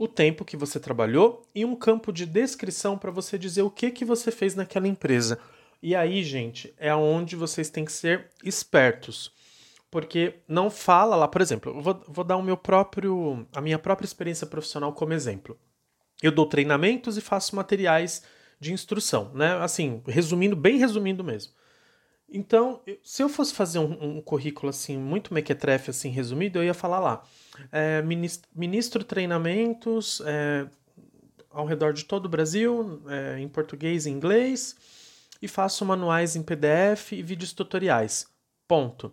o 0.00 0.08
tempo 0.08 0.46
que 0.46 0.56
você 0.56 0.80
trabalhou 0.80 1.42
e 1.54 1.62
um 1.62 1.76
campo 1.76 2.10
de 2.10 2.24
descrição 2.24 2.96
para 2.96 3.10
você 3.10 3.38
dizer 3.38 3.60
o 3.60 3.70
que, 3.70 3.90
que 3.90 4.02
você 4.02 4.30
fez 4.30 4.54
naquela 4.54 4.88
empresa. 4.88 5.38
E 5.82 5.94
aí, 5.94 6.24
gente, 6.24 6.72
é 6.78 6.94
onde 6.94 7.36
vocês 7.36 7.68
têm 7.68 7.84
que 7.84 7.92
ser 7.92 8.30
espertos. 8.42 9.30
Porque 9.90 10.36
não 10.48 10.70
fala 10.70 11.16
lá, 11.16 11.28
por 11.28 11.42
exemplo, 11.42 11.76
eu 11.76 11.82
vou, 11.82 12.02
vou 12.08 12.24
dar 12.24 12.38
o 12.38 12.42
meu 12.42 12.56
próprio, 12.56 13.46
a 13.54 13.60
minha 13.60 13.78
própria 13.78 14.06
experiência 14.06 14.46
profissional 14.46 14.94
como 14.94 15.12
exemplo. 15.12 15.58
Eu 16.22 16.32
dou 16.32 16.46
treinamentos 16.46 17.18
e 17.18 17.20
faço 17.20 17.54
materiais 17.54 18.22
de 18.58 18.72
instrução, 18.72 19.30
né? 19.34 19.58
Assim, 19.58 20.02
resumindo, 20.06 20.56
bem 20.56 20.78
resumindo 20.78 21.22
mesmo. 21.22 21.52
Então, 22.32 22.80
se 23.02 23.22
eu 23.22 23.28
fosse 23.28 23.52
fazer 23.52 23.78
um, 23.80 24.18
um 24.18 24.20
currículo 24.20 24.70
assim, 24.70 24.96
muito 24.96 25.34
mequetrefe, 25.34 25.90
assim, 25.90 26.10
resumido, 26.10 26.58
eu 26.58 26.64
ia 26.64 26.74
falar 26.74 27.00
lá 27.00 27.24
é, 27.72 28.02
ministro 28.54 29.04
treinamentos 29.04 30.22
é, 30.24 30.66
ao 31.50 31.66
redor 31.66 31.92
de 31.92 32.04
todo 32.04 32.26
o 32.26 32.28
Brasil, 32.28 33.02
é, 33.08 33.38
em 33.38 33.48
português 33.48 34.06
e 34.06 34.10
inglês, 34.10 34.76
e 35.42 35.48
faço 35.48 35.84
manuais 35.84 36.36
em 36.36 36.42
PDF 36.42 37.12
e 37.12 37.22
vídeos 37.22 37.52
tutoriais. 37.52 38.26
Ponto. 38.68 39.12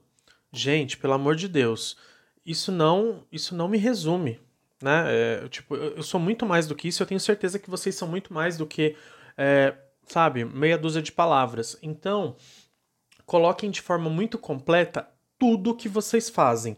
Gente, 0.52 0.98
pelo 0.98 1.14
amor 1.14 1.36
de 1.36 1.48
Deus, 1.48 1.98
isso 2.46 2.72
não, 2.72 3.26
isso 3.32 3.56
não 3.56 3.68
me 3.68 3.78
resume, 3.78 4.40
né? 4.82 5.06
É, 5.08 5.48
tipo, 5.50 5.76
eu 5.76 6.04
sou 6.04 6.20
muito 6.20 6.46
mais 6.46 6.68
do 6.68 6.76
que 6.76 6.88
isso. 6.88 7.02
Eu 7.02 7.08
tenho 7.08 7.20
certeza 7.20 7.60
que 7.60 7.70
vocês 7.70 7.96
são 7.96 8.08
muito 8.08 8.34
mais 8.34 8.58
do 8.58 8.66
que, 8.66 8.96
é, 9.38 9.74
sabe, 10.08 10.46
meia 10.46 10.78
dúzia 10.78 11.02
de 11.02 11.12
palavras. 11.12 11.78
Então, 11.82 12.36
coloquem 13.28 13.70
de 13.70 13.82
forma 13.82 14.10
muito 14.10 14.40
completa 14.40 15.08
tudo 15.38 15.76
que 15.76 15.88
vocês 15.88 16.30
fazem 16.30 16.76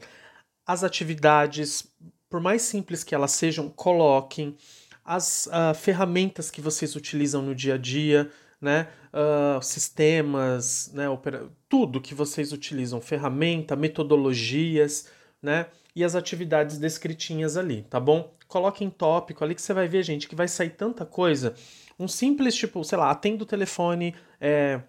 as 0.65 0.83
atividades, 0.83 1.87
por 2.29 2.41
mais 2.41 2.63
simples 2.63 3.03
que 3.03 3.15
elas 3.15 3.31
sejam, 3.31 3.69
coloquem 3.69 4.57
as 5.05 5.47
uh, 5.47 5.73
ferramentas 5.73 6.51
que 6.51 6.61
vocês 6.61 6.95
utilizam 6.95 7.41
no 7.41 7.55
dia 7.55 7.75
a 7.75 7.77
dia, 7.77 8.29
né? 8.59 8.87
Uh, 9.13 9.61
sistemas, 9.63 10.91
né? 10.93 11.09
Opera... 11.09 11.49
tudo 11.67 12.01
que 12.01 12.13
vocês 12.13 12.51
utilizam, 12.51 12.99
ferramenta, 12.99 13.75
metodologias, 13.75 15.07
né? 15.41 15.67
E 15.95 16.03
as 16.03 16.13
atividades 16.13 16.77
descritinhas 16.77 17.57
ali, 17.57 17.83
tá 17.83 17.99
bom? 17.99 18.31
Coloquem 18.47 18.89
tópico 18.89 19.43
ali 19.43 19.55
que 19.55 19.61
você 19.61 19.73
vai 19.73 19.87
ver, 19.87 20.03
gente, 20.03 20.27
que 20.27 20.35
vai 20.35 20.47
sair 20.47 20.71
tanta 20.71 21.05
coisa. 21.05 21.55
Um 21.97 22.07
simples, 22.07 22.55
tipo, 22.55 22.83
sei 22.83 22.97
lá, 22.97 23.09
atendo 23.09 23.43
o 23.43 23.47
telefone, 23.47 24.15
é, 24.39 24.81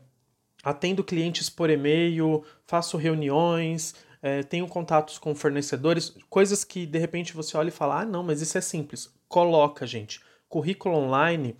atendo 0.63 1.05
clientes 1.05 1.49
por 1.49 1.71
e-mail, 1.71 2.45
faço 2.67 2.97
reuniões, 2.97 3.95
é, 4.23 4.43
tenho 4.43 4.67
contatos 4.67 5.19
com 5.19 5.35
fornecedores, 5.35 6.15
coisas 6.29 6.65
que 6.65 6.85
de 6.87 6.99
repente 6.99 7.35
você 7.35 7.57
olha 7.57 7.69
e 7.69 7.73
fala: 7.73 8.01
ah, 8.01 8.05
não, 8.05 8.23
mas 8.23 8.41
isso 8.41 8.59
é 8.59 8.61
simples. 8.61 9.11
Coloca, 9.29 9.87
gente. 9.87 10.21
Currículo 10.49 10.97
online, 10.97 11.57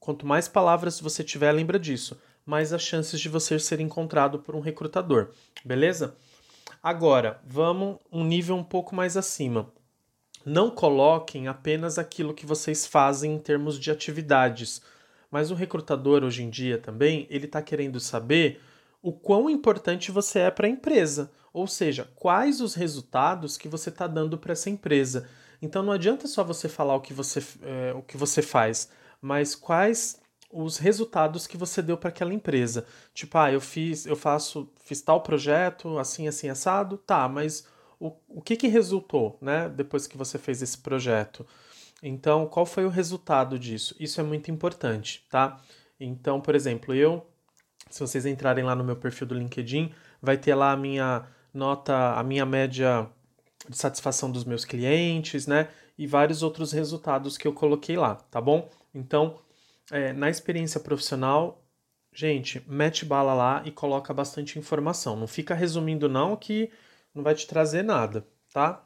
quanto 0.00 0.26
mais 0.26 0.48
palavras 0.48 0.98
você 1.00 1.22
tiver, 1.22 1.52
lembra 1.52 1.78
disso, 1.78 2.18
mais 2.44 2.72
as 2.72 2.82
chances 2.82 3.20
de 3.20 3.28
você 3.28 3.58
ser 3.58 3.80
encontrado 3.80 4.38
por 4.38 4.56
um 4.56 4.60
recrutador, 4.60 5.30
beleza? 5.64 6.16
Agora, 6.82 7.40
vamos 7.46 7.98
um 8.10 8.24
nível 8.24 8.56
um 8.56 8.64
pouco 8.64 8.94
mais 8.94 9.16
acima. 9.16 9.70
Não 10.44 10.70
coloquem 10.70 11.46
apenas 11.46 11.98
aquilo 11.98 12.34
que 12.34 12.44
vocês 12.44 12.84
fazem 12.84 13.34
em 13.34 13.38
termos 13.38 13.78
de 13.78 13.90
atividades, 13.90 14.82
mas 15.32 15.50
o 15.50 15.54
recrutador 15.54 16.22
hoje 16.22 16.42
em 16.42 16.50
dia 16.50 16.76
também 16.76 17.26
ele 17.30 17.46
está 17.46 17.62
querendo 17.62 17.98
saber 17.98 18.60
o 19.00 19.10
quão 19.10 19.48
importante 19.48 20.12
você 20.12 20.40
é 20.40 20.50
para 20.50 20.66
a 20.66 20.70
empresa. 20.70 21.32
Ou 21.52 21.66
seja, 21.66 22.08
quais 22.14 22.60
os 22.60 22.74
resultados 22.74 23.56
que 23.56 23.68
você 23.68 23.88
está 23.88 24.06
dando 24.06 24.38
para 24.38 24.52
essa 24.52 24.70
empresa. 24.70 25.26
Então 25.60 25.82
não 25.82 25.92
adianta 25.92 26.28
só 26.28 26.44
você 26.44 26.68
falar 26.68 26.94
o 26.94 27.00
que 27.00 27.14
você, 27.14 27.42
é, 27.62 27.94
o 27.94 28.02
que 28.02 28.16
você 28.16 28.42
faz, 28.42 28.90
mas 29.20 29.54
quais 29.54 30.20
os 30.52 30.76
resultados 30.76 31.46
que 31.46 31.56
você 31.56 31.80
deu 31.80 31.96
para 31.96 32.10
aquela 32.10 32.34
empresa. 32.34 32.84
Tipo, 33.14 33.38
ah, 33.38 33.50
eu 33.50 33.60
fiz, 33.60 34.04
eu 34.04 34.14
faço, 34.14 34.68
fiz 34.84 35.00
tal 35.00 35.22
projeto, 35.22 35.98
assim, 35.98 36.28
assim, 36.28 36.50
assado, 36.50 36.98
tá, 36.98 37.26
mas 37.26 37.66
o, 37.98 38.12
o 38.28 38.42
que 38.42 38.54
que 38.54 38.68
resultou, 38.68 39.38
né, 39.40 39.70
depois 39.70 40.06
que 40.06 40.16
você 40.16 40.36
fez 40.36 40.60
esse 40.60 40.76
projeto? 40.76 41.46
Então, 42.02 42.46
qual 42.46 42.66
foi 42.66 42.84
o 42.84 42.88
resultado 42.88 43.58
disso? 43.58 43.94
Isso 44.00 44.20
é 44.20 44.24
muito 44.24 44.50
importante, 44.50 45.24
tá? 45.30 45.60
Então, 46.00 46.40
por 46.40 46.54
exemplo, 46.54 46.92
eu, 46.94 47.24
se 47.88 48.00
vocês 48.00 48.26
entrarem 48.26 48.64
lá 48.64 48.74
no 48.74 48.82
meu 48.82 48.96
perfil 48.96 49.26
do 49.26 49.34
LinkedIn, 49.34 49.94
vai 50.20 50.36
ter 50.36 50.54
lá 50.54 50.72
a 50.72 50.76
minha 50.76 51.26
nota, 51.54 52.14
a 52.14 52.22
minha 52.24 52.44
média 52.44 53.08
de 53.68 53.76
satisfação 53.76 54.30
dos 54.30 54.44
meus 54.44 54.64
clientes, 54.64 55.46
né? 55.46 55.68
E 55.96 56.06
vários 56.06 56.42
outros 56.42 56.72
resultados 56.72 57.38
que 57.38 57.46
eu 57.46 57.52
coloquei 57.52 57.96
lá, 57.96 58.16
tá 58.16 58.40
bom? 58.40 58.68
Então, 58.92 59.38
é, 59.90 60.12
na 60.12 60.28
experiência 60.28 60.80
profissional, 60.80 61.62
gente, 62.12 62.62
mete 62.66 63.04
bala 63.04 63.34
lá 63.34 63.62
e 63.64 63.70
coloca 63.70 64.12
bastante 64.12 64.58
informação. 64.58 65.16
Não 65.16 65.28
fica 65.28 65.54
resumindo, 65.54 66.08
não, 66.08 66.36
que 66.36 66.70
não 67.14 67.22
vai 67.22 67.34
te 67.34 67.46
trazer 67.46 67.84
nada, 67.84 68.26
tá? 68.52 68.84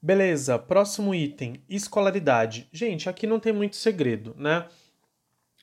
Beleza, 0.00 0.58
próximo 0.58 1.14
item, 1.14 1.64
escolaridade. 1.68 2.68
Gente, 2.72 3.08
aqui 3.08 3.26
não 3.26 3.40
tem 3.40 3.52
muito 3.52 3.76
segredo, 3.76 4.34
né? 4.38 4.66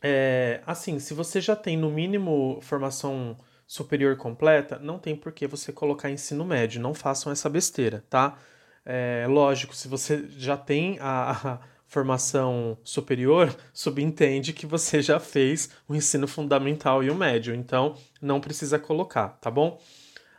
É, 0.02 0.62
assim, 0.66 1.00
se 1.00 1.14
você 1.14 1.40
já 1.40 1.56
tem 1.56 1.78
no 1.78 1.90
mínimo 1.90 2.60
formação 2.62 3.38
superior 3.66 4.18
completa, 4.18 4.78
não 4.80 5.00
tem 5.00 5.16
por 5.16 5.32
que 5.32 5.48
você 5.48 5.72
colocar 5.72 6.10
ensino 6.12 6.44
médio. 6.44 6.82
Não 6.82 6.94
façam 6.94 7.32
essa 7.32 7.50
besteira, 7.50 8.04
tá? 8.10 8.38
É, 8.86 9.26
lógico, 9.30 9.74
se 9.74 9.88
você 9.88 10.28
já 10.38 10.58
tem 10.58 10.98
a, 11.00 11.32
a 11.54 11.60
formação 11.88 12.78
superior, 12.84 13.56
subentende 13.74 14.52
que 14.52 14.66
você 14.66 15.02
já 15.02 15.20
fez 15.20 15.70
o 15.88 15.96
ensino 15.96 16.28
fundamental 16.28 17.04
e 17.04 17.10
o 17.10 17.16
médio, 17.16 17.56
então 17.56 17.96
não 18.22 18.42
precisa 18.42 18.78
colocar, 18.78 19.30
tá 19.40 19.50
bom? 19.50 19.80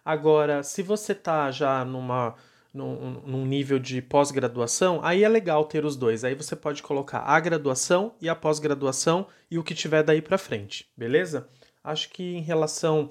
Agora, 0.05 0.63
se 0.63 0.83
você 0.83 1.15
tá 1.15 1.51
já 1.51 1.85
numa 1.85 2.35
num, 2.75 3.21
num 3.21 3.47
nível 3.47 3.78
de 3.78 4.02
pós-graduação, 4.02 4.99
aí 5.04 5.23
é 5.23 5.28
legal 5.28 5.64
ter 5.64 5.85
os 5.85 5.97
dois. 5.97 6.25
Aí 6.25 6.35
você 6.35 6.57
pode 6.57 6.83
colocar 6.83 7.21
a 7.21 7.38
graduação 7.38 8.16
e 8.21 8.28
a 8.28 8.35
pós-graduação 8.35 9.28
e 9.49 9.57
o 9.57 9.62
que 9.62 9.75
tiver 9.75 10.02
daí 10.02 10.21
para 10.21 10.37
frente, 10.37 10.90
beleza? 10.97 11.49
Acho 11.85 12.11
que 12.11 12.35
em 12.35 12.40
relação 12.40 13.09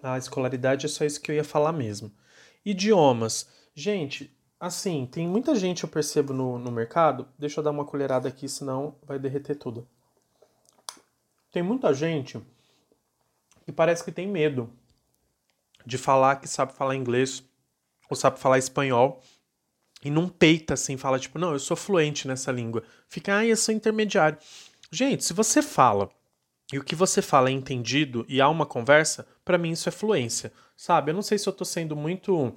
à 0.00 0.16
escolaridade 0.16 0.86
é 0.86 0.88
só 0.88 1.04
isso 1.04 1.20
que 1.20 1.32
eu 1.32 1.34
ia 1.34 1.42
falar 1.42 1.72
mesmo. 1.72 2.12
Idiomas. 2.64 3.48
Gente, 3.74 4.32
assim, 4.60 5.06
tem 5.10 5.26
muita 5.26 5.56
gente 5.56 5.82
eu 5.82 5.88
percebo 5.88 6.32
no, 6.32 6.56
no 6.56 6.70
mercado. 6.70 7.26
Deixa 7.36 7.58
eu 7.58 7.64
dar 7.64 7.72
uma 7.72 7.84
colherada 7.84 8.28
aqui, 8.28 8.48
senão 8.48 8.94
vai 9.02 9.18
derreter 9.18 9.56
tudo. 9.56 9.86
Tem 11.50 11.62
muita 11.62 11.92
gente 11.92 12.40
que 13.64 13.72
parece 13.72 14.04
que 14.04 14.12
tem 14.12 14.28
medo 14.28 14.70
de 15.84 15.98
falar 15.98 16.36
que 16.36 16.48
sabe 16.48 16.72
falar 16.72 16.94
inglês 16.94 17.42
ou 18.08 18.16
sabe 18.16 18.38
falar 18.38 18.58
espanhol 18.58 19.22
e 20.04 20.10
não 20.10 20.28
peita 20.28 20.74
assim, 20.74 20.96
fala 20.96 21.18
tipo, 21.18 21.38
não, 21.38 21.52
eu 21.52 21.58
sou 21.58 21.76
fluente 21.76 22.28
nessa 22.28 22.52
língua. 22.52 22.82
Fica, 23.08 23.38
ah, 23.38 23.46
eu 23.46 23.56
sou 23.56 23.74
intermediário. 23.74 24.38
Gente, 24.90 25.24
se 25.24 25.32
você 25.32 25.60
fala 25.60 26.10
e 26.72 26.78
o 26.78 26.84
que 26.84 26.94
você 26.94 27.22
fala 27.22 27.48
é 27.48 27.52
entendido 27.52 28.24
e 28.28 28.40
há 28.40 28.48
uma 28.48 28.66
conversa, 28.66 29.26
para 29.44 29.58
mim 29.58 29.72
isso 29.72 29.88
é 29.88 29.92
fluência, 29.92 30.52
sabe? 30.76 31.10
Eu 31.10 31.14
não 31.14 31.22
sei 31.22 31.38
se 31.38 31.48
eu 31.48 31.52
tô 31.52 31.64
sendo 31.64 31.96
muito 31.96 32.54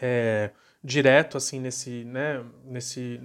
é, 0.00 0.50
direto 0.82 1.36
assim 1.36 1.60
nesse, 1.60 2.04
né, 2.04 2.44
nesse, 2.64 3.20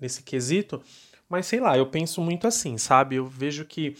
nesse 0.00 0.22
quesito, 0.22 0.82
mas 1.28 1.46
sei 1.46 1.60
lá, 1.60 1.76
eu 1.76 1.86
penso 1.86 2.20
muito 2.20 2.46
assim, 2.46 2.78
sabe? 2.78 3.16
Eu 3.16 3.26
vejo 3.26 3.64
que 3.64 3.96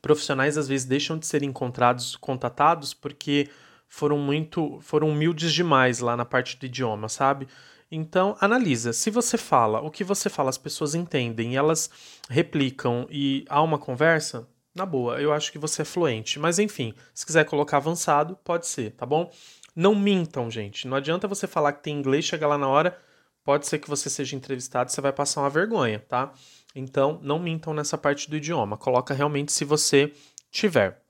profissionais 0.00 0.58
às 0.58 0.68
vezes 0.68 0.86
deixam 0.86 1.16
de 1.16 1.26
ser 1.26 1.42
encontrados, 1.42 2.16
contatados 2.16 2.92
porque 2.92 3.48
foram 3.92 4.16
muito, 4.16 4.78
foram 4.80 5.10
humildes 5.10 5.52
demais 5.52 5.98
lá 5.98 6.16
na 6.16 6.24
parte 6.24 6.58
do 6.58 6.64
idioma, 6.64 7.10
sabe? 7.10 7.46
Então, 7.90 8.34
analisa. 8.40 8.90
Se 8.90 9.10
você 9.10 9.36
fala, 9.36 9.82
o 9.82 9.90
que 9.90 10.02
você 10.02 10.30
fala, 10.30 10.48
as 10.48 10.56
pessoas 10.56 10.94
entendem, 10.94 11.56
elas 11.56 11.90
replicam 12.30 13.06
e 13.10 13.44
há 13.50 13.60
uma 13.60 13.78
conversa, 13.78 14.48
na 14.74 14.86
boa, 14.86 15.20
eu 15.20 15.30
acho 15.30 15.52
que 15.52 15.58
você 15.58 15.82
é 15.82 15.84
fluente. 15.84 16.38
Mas 16.38 16.58
enfim, 16.58 16.94
se 17.12 17.26
quiser 17.26 17.44
colocar 17.44 17.76
avançado, 17.76 18.34
pode 18.42 18.66
ser, 18.66 18.92
tá 18.92 19.04
bom? 19.04 19.30
Não 19.76 19.94
mintam, 19.94 20.50
gente. 20.50 20.88
Não 20.88 20.96
adianta 20.96 21.28
você 21.28 21.46
falar 21.46 21.74
que 21.74 21.82
tem 21.82 21.94
inglês, 21.94 22.24
chegar 22.24 22.46
lá 22.46 22.56
na 22.56 22.68
hora, 22.68 22.98
pode 23.44 23.66
ser 23.66 23.78
que 23.78 23.90
você 23.90 24.08
seja 24.08 24.34
entrevistado, 24.34 24.90
você 24.90 25.02
vai 25.02 25.12
passar 25.12 25.42
uma 25.42 25.50
vergonha, 25.50 25.98
tá? 25.98 26.32
Então, 26.74 27.20
não 27.22 27.38
mintam 27.38 27.74
nessa 27.74 27.98
parte 27.98 28.30
do 28.30 28.38
idioma. 28.38 28.78
Coloca 28.78 29.12
realmente 29.12 29.52
se 29.52 29.66
você 29.66 30.14
tiver 30.50 31.01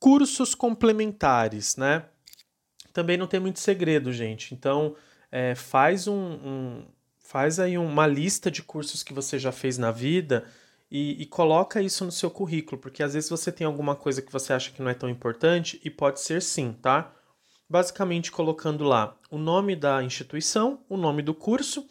cursos 0.00 0.54
complementares, 0.54 1.76
né? 1.76 2.06
Também 2.92 3.18
não 3.18 3.26
tem 3.26 3.38
muito 3.38 3.60
segredo, 3.60 4.12
gente. 4.12 4.54
Então, 4.54 4.96
é, 5.30 5.54
faz 5.54 6.08
um, 6.08 6.14
um, 6.14 6.86
faz 7.18 7.60
aí 7.60 7.78
uma 7.78 8.06
lista 8.06 8.50
de 8.50 8.62
cursos 8.62 9.02
que 9.02 9.12
você 9.12 9.38
já 9.38 9.52
fez 9.52 9.78
na 9.78 9.92
vida 9.92 10.44
e, 10.90 11.22
e, 11.22 11.26
coloca 11.26 11.80
isso 11.80 12.04
no 12.04 12.10
seu 12.10 12.28
currículo, 12.28 12.80
porque 12.80 13.00
às 13.00 13.14
vezes 13.14 13.30
você 13.30 13.52
tem 13.52 13.64
alguma 13.64 13.94
coisa 13.94 14.20
que 14.20 14.32
você 14.32 14.52
acha 14.52 14.72
que 14.72 14.82
não 14.82 14.90
é 14.90 14.94
tão 14.94 15.08
importante 15.08 15.80
e 15.84 15.90
pode 15.90 16.20
ser 16.20 16.42
sim, 16.42 16.72
tá? 16.72 17.12
Basicamente 17.68 18.32
colocando 18.32 18.82
lá 18.82 19.16
o 19.30 19.38
nome 19.38 19.76
da 19.76 20.02
instituição, 20.02 20.80
o 20.88 20.96
nome 20.96 21.22
do 21.22 21.32
curso 21.32 21.86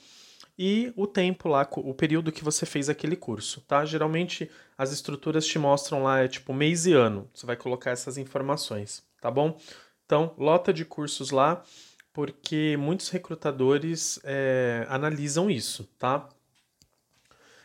e 0.62 0.91
o 0.98 1.08
tempo 1.08 1.48
lá, 1.48 1.65
o 1.78 1.93
período 1.93 2.34
que 2.34 2.43
você 2.43 2.65
fez 2.65 2.89
aquele 2.89 3.15
curso, 3.15 3.62
tá? 3.62 3.86
Geralmente 3.86 4.52
as 4.78 4.91
estruturas 4.91 5.48
te 5.48 5.58
mostram 5.58 6.04
lá, 6.04 6.19
é 6.19 6.28
tipo 6.28 6.54
mês 6.54 6.86
e 6.86 6.91
ano. 6.91 7.30
Você 7.34 7.45
vai 7.45 7.56
colocar 7.56 7.91
essas 7.91 8.17
informações, 8.17 9.02
tá 9.22 9.32
bom? 9.32 9.58
Então, 10.06 10.36
lota 10.38 10.74
de 10.74 10.84
cursos 10.84 11.32
lá, 11.32 11.63
porque 12.12 12.76
muitos 12.78 13.08
recrutadores 13.08 14.19
é, 14.26 14.86
analisam 14.89 15.50
isso, 15.50 15.88
tá? 15.98 16.28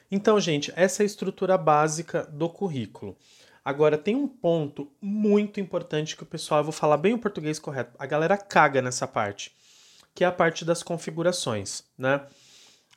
Então, 0.08 0.38
gente, 0.38 0.72
essa 0.76 1.02
é 1.02 1.04
a 1.04 1.06
estrutura 1.06 1.58
básica 1.58 2.22
do 2.30 2.48
currículo. 2.48 3.16
Agora, 3.64 3.98
tem 3.98 4.14
um 4.14 4.28
ponto 4.28 4.88
muito 5.02 5.58
importante 5.58 6.16
que 6.16 6.22
o 6.22 6.26
pessoal, 6.26 6.60
eu 6.60 6.64
vou 6.64 6.72
falar 6.72 6.98
bem 6.98 7.14
o 7.14 7.18
português 7.18 7.58
correto, 7.58 7.96
a 7.98 8.06
galera 8.06 8.36
caga 8.36 8.80
nessa 8.80 9.08
parte, 9.08 9.52
que 10.14 10.22
é 10.22 10.28
a 10.28 10.32
parte 10.32 10.64
das 10.64 10.80
configurações, 10.80 11.82
né? 11.98 12.24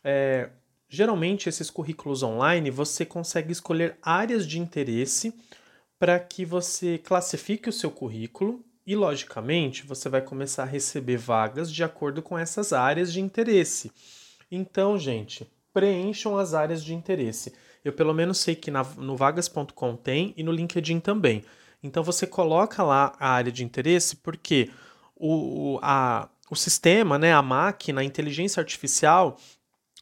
É, 0.03 0.49
geralmente, 0.89 1.49
esses 1.49 1.69
currículos 1.69 2.23
online, 2.23 2.69
você 2.69 3.05
consegue 3.05 3.51
escolher 3.51 3.97
áreas 4.01 4.47
de 4.47 4.59
interesse 4.59 5.33
para 5.99 6.19
que 6.19 6.45
você 6.45 6.97
classifique 6.97 7.69
o 7.69 7.73
seu 7.73 7.89
currículo 7.89 8.63
e, 8.85 8.95
logicamente, 8.95 9.85
você 9.85 10.07
vai 10.07 10.21
começar 10.21 10.63
a 10.63 10.67
receber 10.67 11.17
vagas 11.17 11.71
de 11.71 11.83
acordo 11.83 12.21
com 12.21 12.37
essas 12.37 12.71
áreas 12.71 13.11
de 13.11 13.19
interesse. 13.19 13.91
Então, 14.49 14.97
gente, 14.97 15.47
preencham 15.73 16.37
as 16.37 16.53
áreas 16.53 16.83
de 16.83 16.93
interesse. 16.93 17.53
Eu 17.83 17.93
pelo 17.93 18.13
menos 18.13 18.39
sei 18.39 18.55
que 18.55 18.71
na, 18.71 18.83
no 18.83 19.15
vagas.com 19.15 19.95
tem 19.95 20.33
e 20.35 20.43
no 20.43 20.51
LinkedIn 20.51 20.99
também. 20.99 21.43
Então 21.83 22.03
você 22.03 22.25
coloca 22.25 22.83
lá 22.83 23.13
a 23.19 23.29
área 23.29 23.51
de 23.51 23.63
interesse 23.63 24.15
porque 24.15 24.69
o, 25.15 25.79
a, 25.81 26.27
o 26.49 26.55
sistema, 26.55 27.17
né, 27.17 27.31
a 27.31 27.41
máquina, 27.41 28.01
a 28.01 28.03
inteligência 28.03 28.59
artificial, 28.59 29.37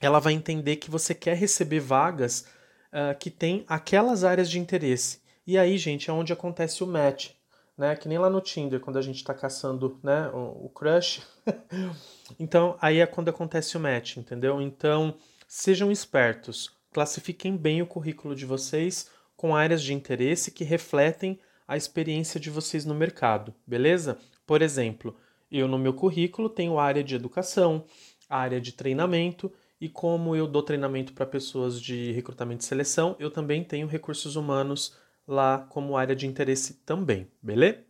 ela 0.02 0.20
vai 0.20 0.34
entender 0.34 0.76
que 0.78 0.92
você 0.92 1.14
quer 1.14 1.36
receber 1.36 1.80
vagas 1.80 2.46
uh, 2.92 3.18
que 3.18 3.30
tem 3.30 3.64
aquelas 3.68 4.24
áreas 4.24 4.50
de 4.50 4.60
interesse. 4.60 5.22
E 5.48 5.58
aí, 5.58 5.78
gente, 5.78 6.10
é 6.10 6.14
onde 6.14 6.34
acontece 6.34 6.84
o 6.84 6.88
match. 6.88 7.32
Né? 7.78 7.96
Que 7.96 8.08
nem 8.08 8.18
lá 8.18 8.30
no 8.30 8.42
Tinder, 8.42 8.80
quando 8.80 8.98
a 8.98 9.02
gente 9.02 9.18
está 9.18 9.34
caçando 9.34 10.00
né, 10.02 10.30
o, 10.30 10.66
o 10.66 10.70
crush. 10.70 11.22
então, 12.40 12.78
aí 12.82 13.00
é 13.00 13.06
quando 13.06 13.30
acontece 13.30 13.76
o 13.76 13.80
match, 13.80 14.18
entendeu? 14.18 14.62
Então, 14.62 15.16
sejam 15.48 15.92
espertos. 15.92 16.72
Classifiquem 16.94 17.58
bem 17.58 17.82
o 17.82 17.88
currículo 17.88 18.34
de 18.34 18.46
vocês 18.46 19.10
com 19.36 19.54
áreas 19.56 19.84
de 19.84 19.94
interesse 19.94 20.52
que 20.52 20.64
refletem 20.64 21.40
a 21.68 21.76
experiência 21.76 22.40
de 22.40 22.50
vocês 22.50 22.86
no 22.86 22.96
mercado, 22.96 23.54
beleza? 23.68 24.18
Por 24.46 24.62
exemplo, 24.62 25.16
eu 25.52 25.68
no 25.68 25.78
meu 25.78 25.94
currículo 25.94 26.50
tenho 26.50 26.80
área 26.80 27.04
de 27.04 27.16
educação, 27.16 27.86
área 28.30 28.62
de 28.62 28.72
treinamento 28.72 29.52
e 29.86 29.90
como 29.90 30.36
eu 30.36 30.48
dou 30.48 30.64
treinamento 30.64 31.14
para 31.14 31.28
pessoas 31.28 31.80
de 31.80 32.12
recrutamento 32.12 32.64
e 32.64 32.66
seleção, 32.66 33.16
eu 33.20 33.30
também 33.30 33.64
tenho 33.64 33.86
recursos 33.86 34.36
humanos 34.36 34.98
lá 35.28 35.60
como 35.70 35.96
área 35.96 36.16
de 36.16 36.26
interesse 36.26 36.74
também, 36.84 37.28
beleza? 37.40 37.84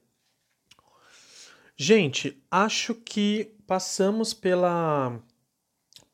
Gente, 1.78 2.44
acho 2.52 2.94
que 2.94 3.56
passamos 3.66 4.34
pela, 4.34 5.18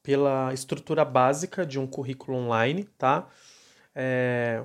pela 0.04 0.54
estrutura 0.54 1.04
básica 1.04 1.66
de 1.66 1.80
um 1.80 1.88
currículo 1.88 2.38
online, 2.38 2.84
tá? 2.96 3.28
É, 3.96 4.64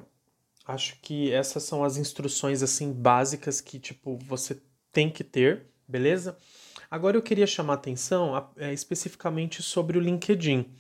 acho 0.67 1.01
que 1.01 1.33
essas 1.33 1.63
são 1.63 1.83
as 1.83 1.97
instruções 1.97 2.63
assim 2.63 2.93
básicas 2.93 3.63
que 3.63 3.79
tipo 3.79 4.19
você 4.19 4.61
tem 4.93 5.09
que 5.09 5.25
ter, 5.25 5.65
beleza? 5.89 6.37
Agora 6.91 7.17
eu 7.17 7.23
queria 7.23 7.47
chamar 7.47 7.75
atenção 7.75 8.51
é, 8.59 8.71
especificamente 8.75 9.63
sobre 9.63 9.97
o 9.97 10.01
LinkedIn. 10.01 10.71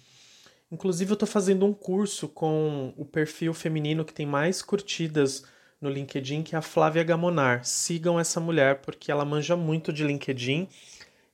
Inclusive, 0.71 1.11
eu 1.11 1.15
estou 1.15 1.29
fazendo 1.29 1.65
um 1.65 1.73
curso 1.73 2.29
com 2.29 2.93
o 2.97 3.05
perfil 3.05 3.55
feminino 3.55 4.05
que 4.05 4.13
tem 4.13 4.27
mais 4.27 4.63
curtidas 4.63 5.45
no 5.81 5.89
LinkedIn, 5.89 6.43
que 6.43 6.55
é 6.55 6.59
a 6.59 6.63
Flávia 6.63 7.05
Gamonar. 7.05 7.65
Sigam 7.65 8.19
essa 8.19 8.41
mulher, 8.41 8.81
porque 8.81 9.13
ela 9.13 9.25
manja 9.25 9.57
muito 9.57 9.93
de 9.93 10.05
LinkedIn 10.05 10.69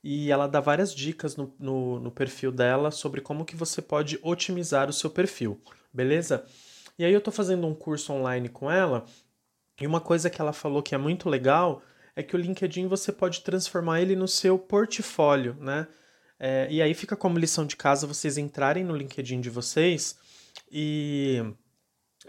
e 0.03 0.31
ela 0.31 0.47
dá 0.47 0.59
várias 0.59 0.93
dicas 0.93 1.35
no, 1.35 1.53
no, 1.57 1.99
no 1.99 2.11
perfil 2.11 2.51
dela 2.51 2.91
sobre 2.91 3.21
como 3.21 3.45
que 3.45 3.55
você 3.55 3.81
pode 3.81 4.19
otimizar 4.21 4.89
o 4.89 4.93
seu 4.93 5.09
perfil, 5.09 5.59
beleza? 5.91 6.45
E 6.99 7.05
aí 7.05 7.13
eu 7.13 7.19
estou 7.19 7.33
fazendo 7.33 7.65
um 7.65 7.73
curso 7.73 8.13
online 8.13 8.49
com 8.49 8.69
ela 8.69 9.05
e 9.81 9.87
uma 9.87 10.01
coisa 10.01 10.29
que 10.29 10.41
ela 10.41 10.53
falou 10.53 10.83
que 10.83 10.93
é 10.93 10.97
muito 10.97 11.29
legal 11.29 11.81
é 12.15 12.21
que 12.21 12.35
o 12.35 12.39
LinkedIn 12.39 12.87
você 12.87 13.11
pode 13.11 13.41
transformar 13.41 14.01
ele 14.01 14.15
no 14.15 14.27
seu 14.27 14.59
portfólio, 14.59 15.55
né? 15.59 15.87
É, 16.45 16.67
e 16.69 16.81
aí 16.81 16.93
fica 16.93 17.15
como 17.15 17.39
lição 17.39 17.65
de 17.65 17.77
casa 17.77 18.05
vocês 18.05 18.37
entrarem 18.37 18.83
no 18.83 18.93
LinkedIn 18.93 19.39
de 19.39 19.49
vocês 19.49 20.17
e, 20.69 21.41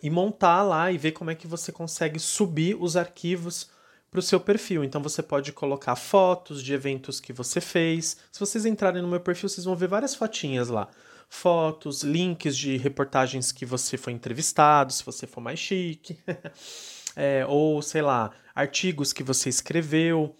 e 0.00 0.08
montar 0.08 0.62
lá 0.62 0.92
e 0.92 0.96
ver 0.96 1.10
como 1.10 1.32
é 1.32 1.34
que 1.34 1.48
você 1.48 1.72
consegue 1.72 2.20
subir 2.20 2.76
os 2.80 2.96
arquivos 2.96 3.68
para 4.12 4.20
o 4.20 4.22
seu 4.22 4.38
perfil. 4.38 4.84
Então 4.84 5.02
você 5.02 5.20
pode 5.20 5.50
colocar 5.50 5.96
fotos 5.96 6.62
de 6.62 6.72
eventos 6.72 7.18
que 7.18 7.32
você 7.32 7.60
fez. 7.60 8.16
Se 8.30 8.38
vocês 8.38 8.64
entrarem 8.64 9.02
no 9.02 9.08
meu 9.08 9.18
perfil, 9.18 9.48
vocês 9.48 9.64
vão 9.64 9.74
ver 9.74 9.88
várias 9.88 10.14
fotinhas 10.14 10.68
lá. 10.68 10.86
Fotos, 11.28 12.04
links 12.04 12.56
de 12.56 12.76
reportagens 12.76 13.50
que 13.50 13.66
você 13.66 13.96
foi 13.96 14.12
entrevistado, 14.12 14.92
se 14.92 15.04
você 15.04 15.26
for 15.26 15.40
mais 15.40 15.58
chique. 15.58 16.16
é, 17.16 17.44
ou, 17.48 17.82
sei 17.82 18.02
lá, 18.02 18.30
artigos 18.54 19.12
que 19.12 19.24
você 19.24 19.48
escreveu, 19.48 20.36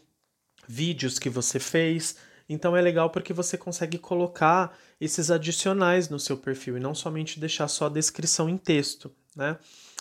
vídeos 0.69 1.19
que 1.19 1.29
você 1.29 1.59
fez. 1.59 2.15
Então 2.49 2.77
é 2.77 2.81
legal 2.81 3.11
porque 3.11 3.33
você 3.33 3.57
consegue 3.57 3.99
colocar 3.99 4.77
esses 5.01 5.31
adicionais 5.31 6.09
no 6.09 6.19
seu 6.19 6.37
perfil 6.37 6.77
e 6.77 6.81
não 6.81 6.95
somente 6.95 7.41
deixar 7.41 7.69
só 7.69 7.87
a 7.87 7.91
descrição 7.91 8.49
em 8.49 8.57
texto, 8.57 9.11
né? 9.35 9.59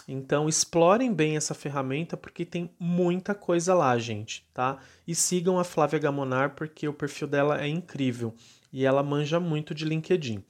Então 0.07 0.49
explorem 0.49 1.13
bem 1.13 1.37
essa 1.37 1.53
ferramenta 1.53 2.17
porque 2.17 2.45
tem 2.45 2.69
muita 2.77 3.33
coisa 3.33 3.73
lá, 3.73 3.97
gente, 3.97 4.45
tá? 4.53 4.79
E 5.07 5.15
sigam 5.15 5.57
a 5.57 5.63
Flávia 5.63 5.99
Gamonar 5.99 6.55
porque 6.55 6.87
o 6.87 6.93
perfil 6.93 7.27
dela 7.27 7.61
é 7.61 7.67
incrível 7.67 8.35
e 8.71 8.85
ela 8.85 9.03
manja 9.03 9.39
muito 9.39 9.73
de 9.73 9.85
LinkedIn. 9.85 10.43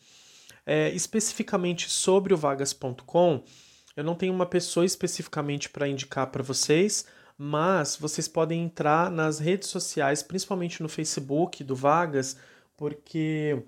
É, 0.66 0.90
especificamente 0.92 1.90
sobre 1.90 2.34
o 2.34 2.38
vagas.com, 2.38 3.44
eu 3.96 4.04
não 4.04 4.16
tenho 4.16 4.34
uma 4.34 4.46
pessoa 4.46 4.86
especificamente 4.86 5.70
para 5.70 5.88
indicar 5.88 6.28
para 6.28 6.42
vocês, 6.42 7.06
mas 7.38 7.96
vocês 7.96 8.28
podem 8.28 8.64
entrar 8.64 9.12
nas 9.12 9.40
redes 9.40 9.70
sociais, 9.70 10.24
principalmente 10.24 10.82
no 10.82 10.90
Facebook 10.90 11.64
do 11.64 11.76
Vagas, 11.76 12.38
porque 12.78 13.64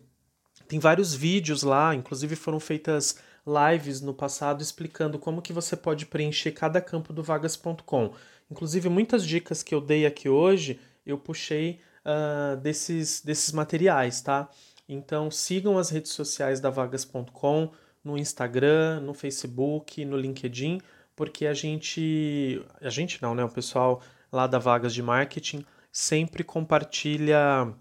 tem 0.67 0.79
vários 0.79 1.13
vídeos 1.13 1.63
lá, 1.63 1.93
inclusive 1.93 2.35
foram 2.35 2.59
feitas 2.59 3.17
lives 3.45 4.01
no 4.01 4.13
passado 4.13 4.61
explicando 4.61 5.19
como 5.19 5.41
que 5.41 5.53
você 5.53 5.75
pode 5.75 6.05
preencher 6.05 6.51
cada 6.51 6.81
campo 6.81 7.13
do 7.13 7.21
vagas.com. 7.21 8.13
Inclusive 8.49 8.89
muitas 8.89 9.25
dicas 9.25 9.61
que 9.61 9.73
eu 9.73 9.81
dei 9.81 10.05
aqui 10.05 10.27
hoje, 10.27 10.79
eu 11.05 11.17
puxei 11.17 11.79
uh, 12.03 12.57
desses, 12.57 13.21
desses 13.21 13.51
materiais, 13.51 14.21
tá? 14.21 14.49
Então 14.89 15.29
sigam 15.29 15.77
as 15.77 15.89
redes 15.89 16.11
sociais 16.11 16.59
da 16.59 16.69
vagas.com, 16.69 17.71
no 18.03 18.17
Instagram, 18.17 18.99
no 19.01 19.13
Facebook, 19.13 20.03
no 20.05 20.17
LinkedIn, 20.17 20.79
porque 21.15 21.45
a 21.45 21.53
gente, 21.53 22.63
a 22.81 22.89
gente 22.89 23.21
não, 23.21 23.33
né, 23.33 23.43
o 23.43 23.49
pessoal 23.49 24.01
lá 24.31 24.47
da 24.47 24.59
Vagas 24.59 24.93
de 24.93 25.01
Marketing 25.01 25.65
sempre 25.91 26.43
compartilha 26.43 27.73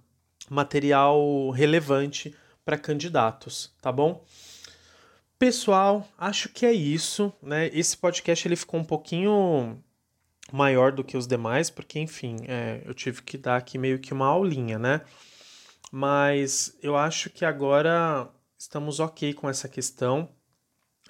material 0.49 1.51
relevante 1.51 2.35
para 2.65 2.79
candidatos, 2.79 3.75
tá 3.81 3.91
bom? 3.91 4.25
Pessoal, 5.39 6.07
acho 6.17 6.49
que 6.49 6.65
é 6.65 6.73
isso, 6.73 7.33
né? 7.43 7.69
Esse 7.73 7.97
podcast 7.97 8.47
ele 8.47 8.57
ficou 8.57 8.79
um 8.79 8.85
pouquinho 8.85 9.83
maior 10.53 10.93
do 10.93 11.03
que 11.03 11.17
os 11.17 11.27
demais, 11.27 11.71
porque 11.71 11.99
enfim, 11.99 12.37
é, 12.47 12.83
eu 12.85 12.95
tive 12.95 13.23
que 13.23 13.37
dar 13.37 13.57
aqui 13.57 13.77
meio 13.77 13.99
que 13.99 14.13
uma 14.13 14.27
aulinha, 14.27 14.79
né? 14.79 15.01
Mas 15.91 16.77
eu 16.83 16.97
acho 16.97 17.31
que 17.31 17.45
agora 17.45 18.29
estamos 18.57 19.01
ok 19.01 19.35
com 19.35 19.49
essa 19.49 19.69
questão. 19.69 20.29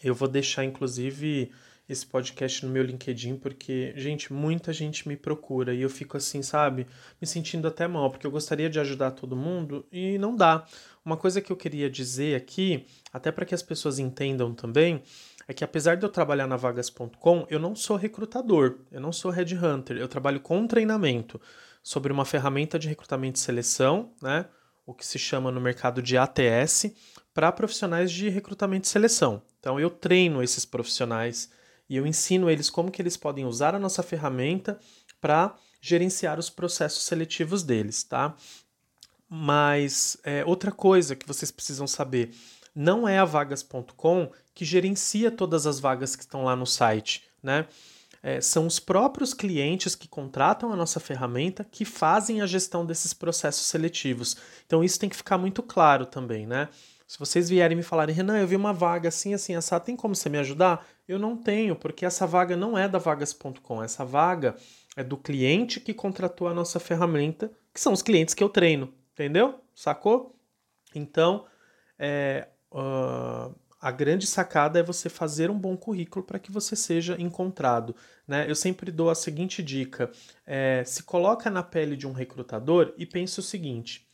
Eu 0.03 0.15
vou 0.15 0.29
deixar, 0.29 0.65
inclusive, 0.65 1.53
esse 1.89 2.07
podcast 2.07 2.65
no 2.65 2.73
meu 2.73 2.83
LinkedIn, 2.83 3.37
porque, 3.37 3.93
gente, 3.97 4.33
muita 4.33 4.73
gente 4.73 5.07
me 5.07 5.17
procura 5.17 5.75
e 5.75 5.83
eu 5.83 5.91
fico 5.91 6.17
assim, 6.17 6.43
sabe, 6.43 6.87
me 7.21 7.27
sentindo 7.27 7.69
até 7.69 7.87
mal, 7.87 8.11
porque 8.11 8.27
eu 8.27 8.31
gostaria 8.31 8.71
de 8.71 8.81
ajudar 8.81 9.11
todo 9.11 9.37
mundo 9.37 9.87
e 9.93 10.17
não 10.19 10.35
dá. 10.35 10.65
Uma 11.05 11.17
coisa 11.17 11.41
que 11.41 11.53
eu 11.53 11.57
queria 11.57 11.91
dizer 11.91 12.35
aqui, 12.35 12.87
até 13.13 13.31
para 13.31 13.45
que 13.45 13.55
as 13.55 13.63
pessoas 13.63 13.99
entendam 13.99 14.55
também, 14.55 15.03
é 15.47 15.53
que 15.53 15.63
apesar 15.63 15.97
de 15.97 16.05
eu 16.05 16.09
trabalhar 16.09 16.47
na 16.47 16.57
vagas.com, 16.57 17.47
eu 17.51 17.59
não 17.59 17.77
sou 17.77 17.97
recrutador, 17.97 18.79
eu 18.91 19.01
não 19.01 19.13
sou 19.13 19.31
headhunter, 19.31 19.99
eu 19.99 20.09
trabalho 20.09 20.41
com 20.41 20.67
treinamento 20.67 21.39
sobre 21.83 22.11
uma 22.11 22.25
ferramenta 22.25 22.79
de 22.79 22.89
recrutamento 22.89 23.37
e 23.37 23.43
seleção, 23.43 24.11
né? 24.23 24.47
O 24.87 24.95
que 24.95 25.05
se 25.05 25.19
chama 25.19 25.51
no 25.51 25.61
mercado 25.61 26.01
de 26.01 26.17
ATS, 26.17 26.95
para 27.35 27.53
profissionais 27.53 28.11
de 28.11 28.29
recrutamento 28.31 28.87
e 28.87 28.89
seleção. 28.89 29.43
Então 29.61 29.79
eu 29.79 29.91
treino 29.91 30.43
esses 30.43 30.65
profissionais 30.65 31.51
e 31.89 31.97
eu 31.97 32.07
ensino 32.07 32.49
eles 32.49 32.71
como 32.71 32.91
que 32.91 33.01
eles 33.01 33.17
podem 33.17 33.45
usar 33.45 33.75
a 33.75 33.79
nossa 33.79 34.03
ferramenta 34.03 34.79
para 35.21 35.55
gerenciar 35.81 36.39
os 36.39 36.49
processos 36.49 37.05
seletivos 37.05 37.63
deles, 37.63 38.03
tá? 38.05 38.35
Mas 39.29 40.17
é, 40.23 40.45
outra 40.45 40.71
coisa 40.71 41.17
que 41.17 41.27
vocês 41.27 41.51
precisam 41.51 41.87
saber, 41.87 42.35
não 42.75 43.09
é 43.09 43.19
a 43.19 43.25
vagas.com 43.25 44.31
que 44.55 44.65
gerencia 44.65 45.31
todas 45.31 45.67
as 45.67 45.81
vagas 45.81 46.17
que 46.17 46.23
estão 46.23 46.45
lá 46.45 46.57
no 46.57 46.67
site, 46.67 47.25
né? 47.43 47.67
É, 48.23 48.41
são 48.41 48.67
os 48.67 48.79
próprios 48.79 49.35
clientes 49.35 49.95
que 49.95 50.09
contratam 50.09 50.73
a 50.73 50.77
nossa 50.77 50.99
ferramenta 50.99 51.63
que 51.63 51.85
fazem 51.85 52.41
a 52.41 52.47
gestão 52.47 52.87
desses 52.87 53.13
processos 53.13 53.67
seletivos. 53.67 54.37
Então 54.65 54.83
isso 54.83 54.99
tem 54.99 55.11
que 55.11 55.17
ficar 55.17 55.37
muito 55.37 55.63
claro 55.63 56.07
também, 56.07 56.47
né? 56.47 56.71
Se 57.07 57.19
vocês 57.19 57.51
vierem 57.51 57.77
me 57.77 57.83
falarem, 57.83 58.15
Renan, 58.15 58.39
eu 58.39 58.47
vi 58.47 58.57
uma 58.57 58.73
vaga 58.73 59.11
assim, 59.11 59.35
assim, 59.35 59.55
essa 59.55 59.79
tem 59.79 59.95
como 59.95 60.15
você 60.15 60.31
me 60.31 60.39
ajudar? 60.39 60.87
Eu 61.07 61.19
não 61.19 61.37
tenho, 61.37 61.77
porque 61.77 62.07
essa 62.07 62.27
vaga 62.27 62.57
não 62.57 62.79
é 62.79 62.89
da 62.89 62.99
vagas.com. 62.99 63.83
Essa 63.83 64.05
vaga 64.05 64.57
é 64.97 65.05
do 65.05 65.17
cliente 65.17 65.81
que 65.81 65.93
contratou 65.93 66.49
a 66.49 66.55
nossa 66.55 66.81
ferramenta, 66.81 67.51
que 67.73 67.81
são 67.81 67.93
os 67.93 68.03
clientes 68.03 68.35
que 68.35 68.43
eu 68.43 68.49
treino, 68.49 68.93
entendeu? 69.13 69.61
Sacou? 69.75 70.35
Então, 70.95 71.45
é, 71.99 72.49
uh, 72.73 73.55
a 73.81 73.91
grande 73.91 74.27
sacada 74.27 74.79
é 74.79 74.83
você 74.83 75.11
fazer 75.11 75.51
um 75.51 75.59
bom 75.59 75.77
currículo 75.77 76.25
para 76.25 76.39
que 76.39 76.51
você 76.51 76.75
seja 76.75 77.21
encontrado. 77.21 77.95
Né? 78.27 78.49
Eu 78.49 78.55
sempre 78.55 78.91
dou 78.91 79.11
a 79.11 79.15
seguinte 79.15 79.63
dica: 79.63 80.11
é, 80.47 80.83
se 80.87 81.03
coloca 81.03 81.51
na 81.51 81.63
pele 81.63 81.97
de 81.97 82.07
um 82.07 82.13
recrutador 82.13 82.95
e 82.97 83.05
pense 83.05 83.39
o 83.41 83.43
seguinte 83.43 84.09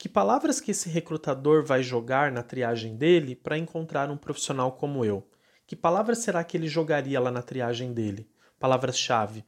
que 0.00 0.08
palavras 0.08 0.62
que 0.62 0.70
esse 0.70 0.88
recrutador 0.88 1.62
vai 1.62 1.82
jogar 1.82 2.32
na 2.32 2.42
triagem 2.42 2.96
dele 2.96 3.36
para 3.36 3.58
encontrar 3.58 4.10
um 4.10 4.16
profissional 4.16 4.72
como 4.72 5.04
eu? 5.04 5.28
Que 5.70 5.76
palavras 5.76 6.18
será 6.18 6.42
que 6.42 6.56
ele 6.56 6.66
jogaria 6.66 7.20
lá 7.20 7.30
na 7.30 7.42
triagem 7.42 7.92
dele? 7.92 8.28
Palavras-chave. 8.58 9.44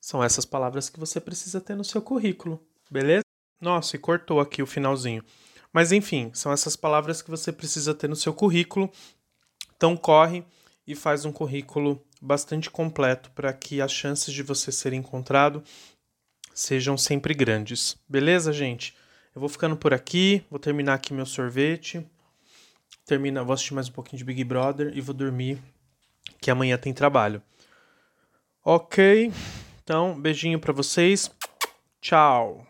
São 0.00 0.22
essas 0.22 0.44
palavras 0.44 0.88
que 0.88 1.00
você 1.00 1.20
precisa 1.20 1.60
ter 1.60 1.74
no 1.74 1.82
seu 1.82 2.00
currículo, 2.00 2.64
beleza? 2.88 3.24
Nossa, 3.60 3.96
e 3.96 3.98
cortou 3.98 4.38
aqui 4.38 4.62
o 4.62 4.66
finalzinho. 4.66 5.24
Mas 5.72 5.90
enfim, 5.90 6.30
são 6.34 6.52
essas 6.52 6.76
palavras 6.76 7.20
que 7.20 7.32
você 7.32 7.50
precisa 7.50 7.92
ter 7.92 8.08
no 8.08 8.14
seu 8.14 8.32
currículo. 8.32 8.88
Então 9.74 9.96
corre 9.96 10.44
e 10.86 10.94
faz 10.94 11.24
um 11.24 11.32
currículo 11.32 12.00
bastante 12.22 12.70
completo 12.70 13.32
para 13.32 13.52
que 13.52 13.80
as 13.80 13.90
chances 13.90 14.32
de 14.32 14.44
você 14.44 14.70
ser 14.70 14.92
encontrado 14.92 15.64
sejam 16.54 16.96
sempre 16.96 17.34
grandes. 17.34 17.98
Beleza, 18.08 18.52
gente? 18.52 18.94
Eu 19.34 19.40
vou 19.40 19.48
ficando 19.48 19.76
por 19.76 19.92
aqui, 19.92 20.44
vou 20.48 20.60
terminar 20.60 20.94
aqui 20.94 21.12
meu 21.12 21.26
sorvete. 21.26 22.08
Termina, 23.10 23.42
vou 23.42 23.52
assistir 23.52 23.74
mais 23.74 23.88
um 23.88 23.92
pouquinho 23.92 24.18
de 24.18 24.24
Big 24.24 24.44
Brother 24.44 24.92
e 24.94 25.00
vou 25.00 25.12
dormir, 25.12 25.58
que 26.40 26.48
amanhã 26.48 26.78
tem 26.78 26.94
trabalho. 26.94 27.42
Ok? 28.64 29.32
Então, 29.82 30.14
beijinho 30.14 30.60
para 30.60 30.72
vocês. 30.72 31.28
Tchau. 32.00 32.69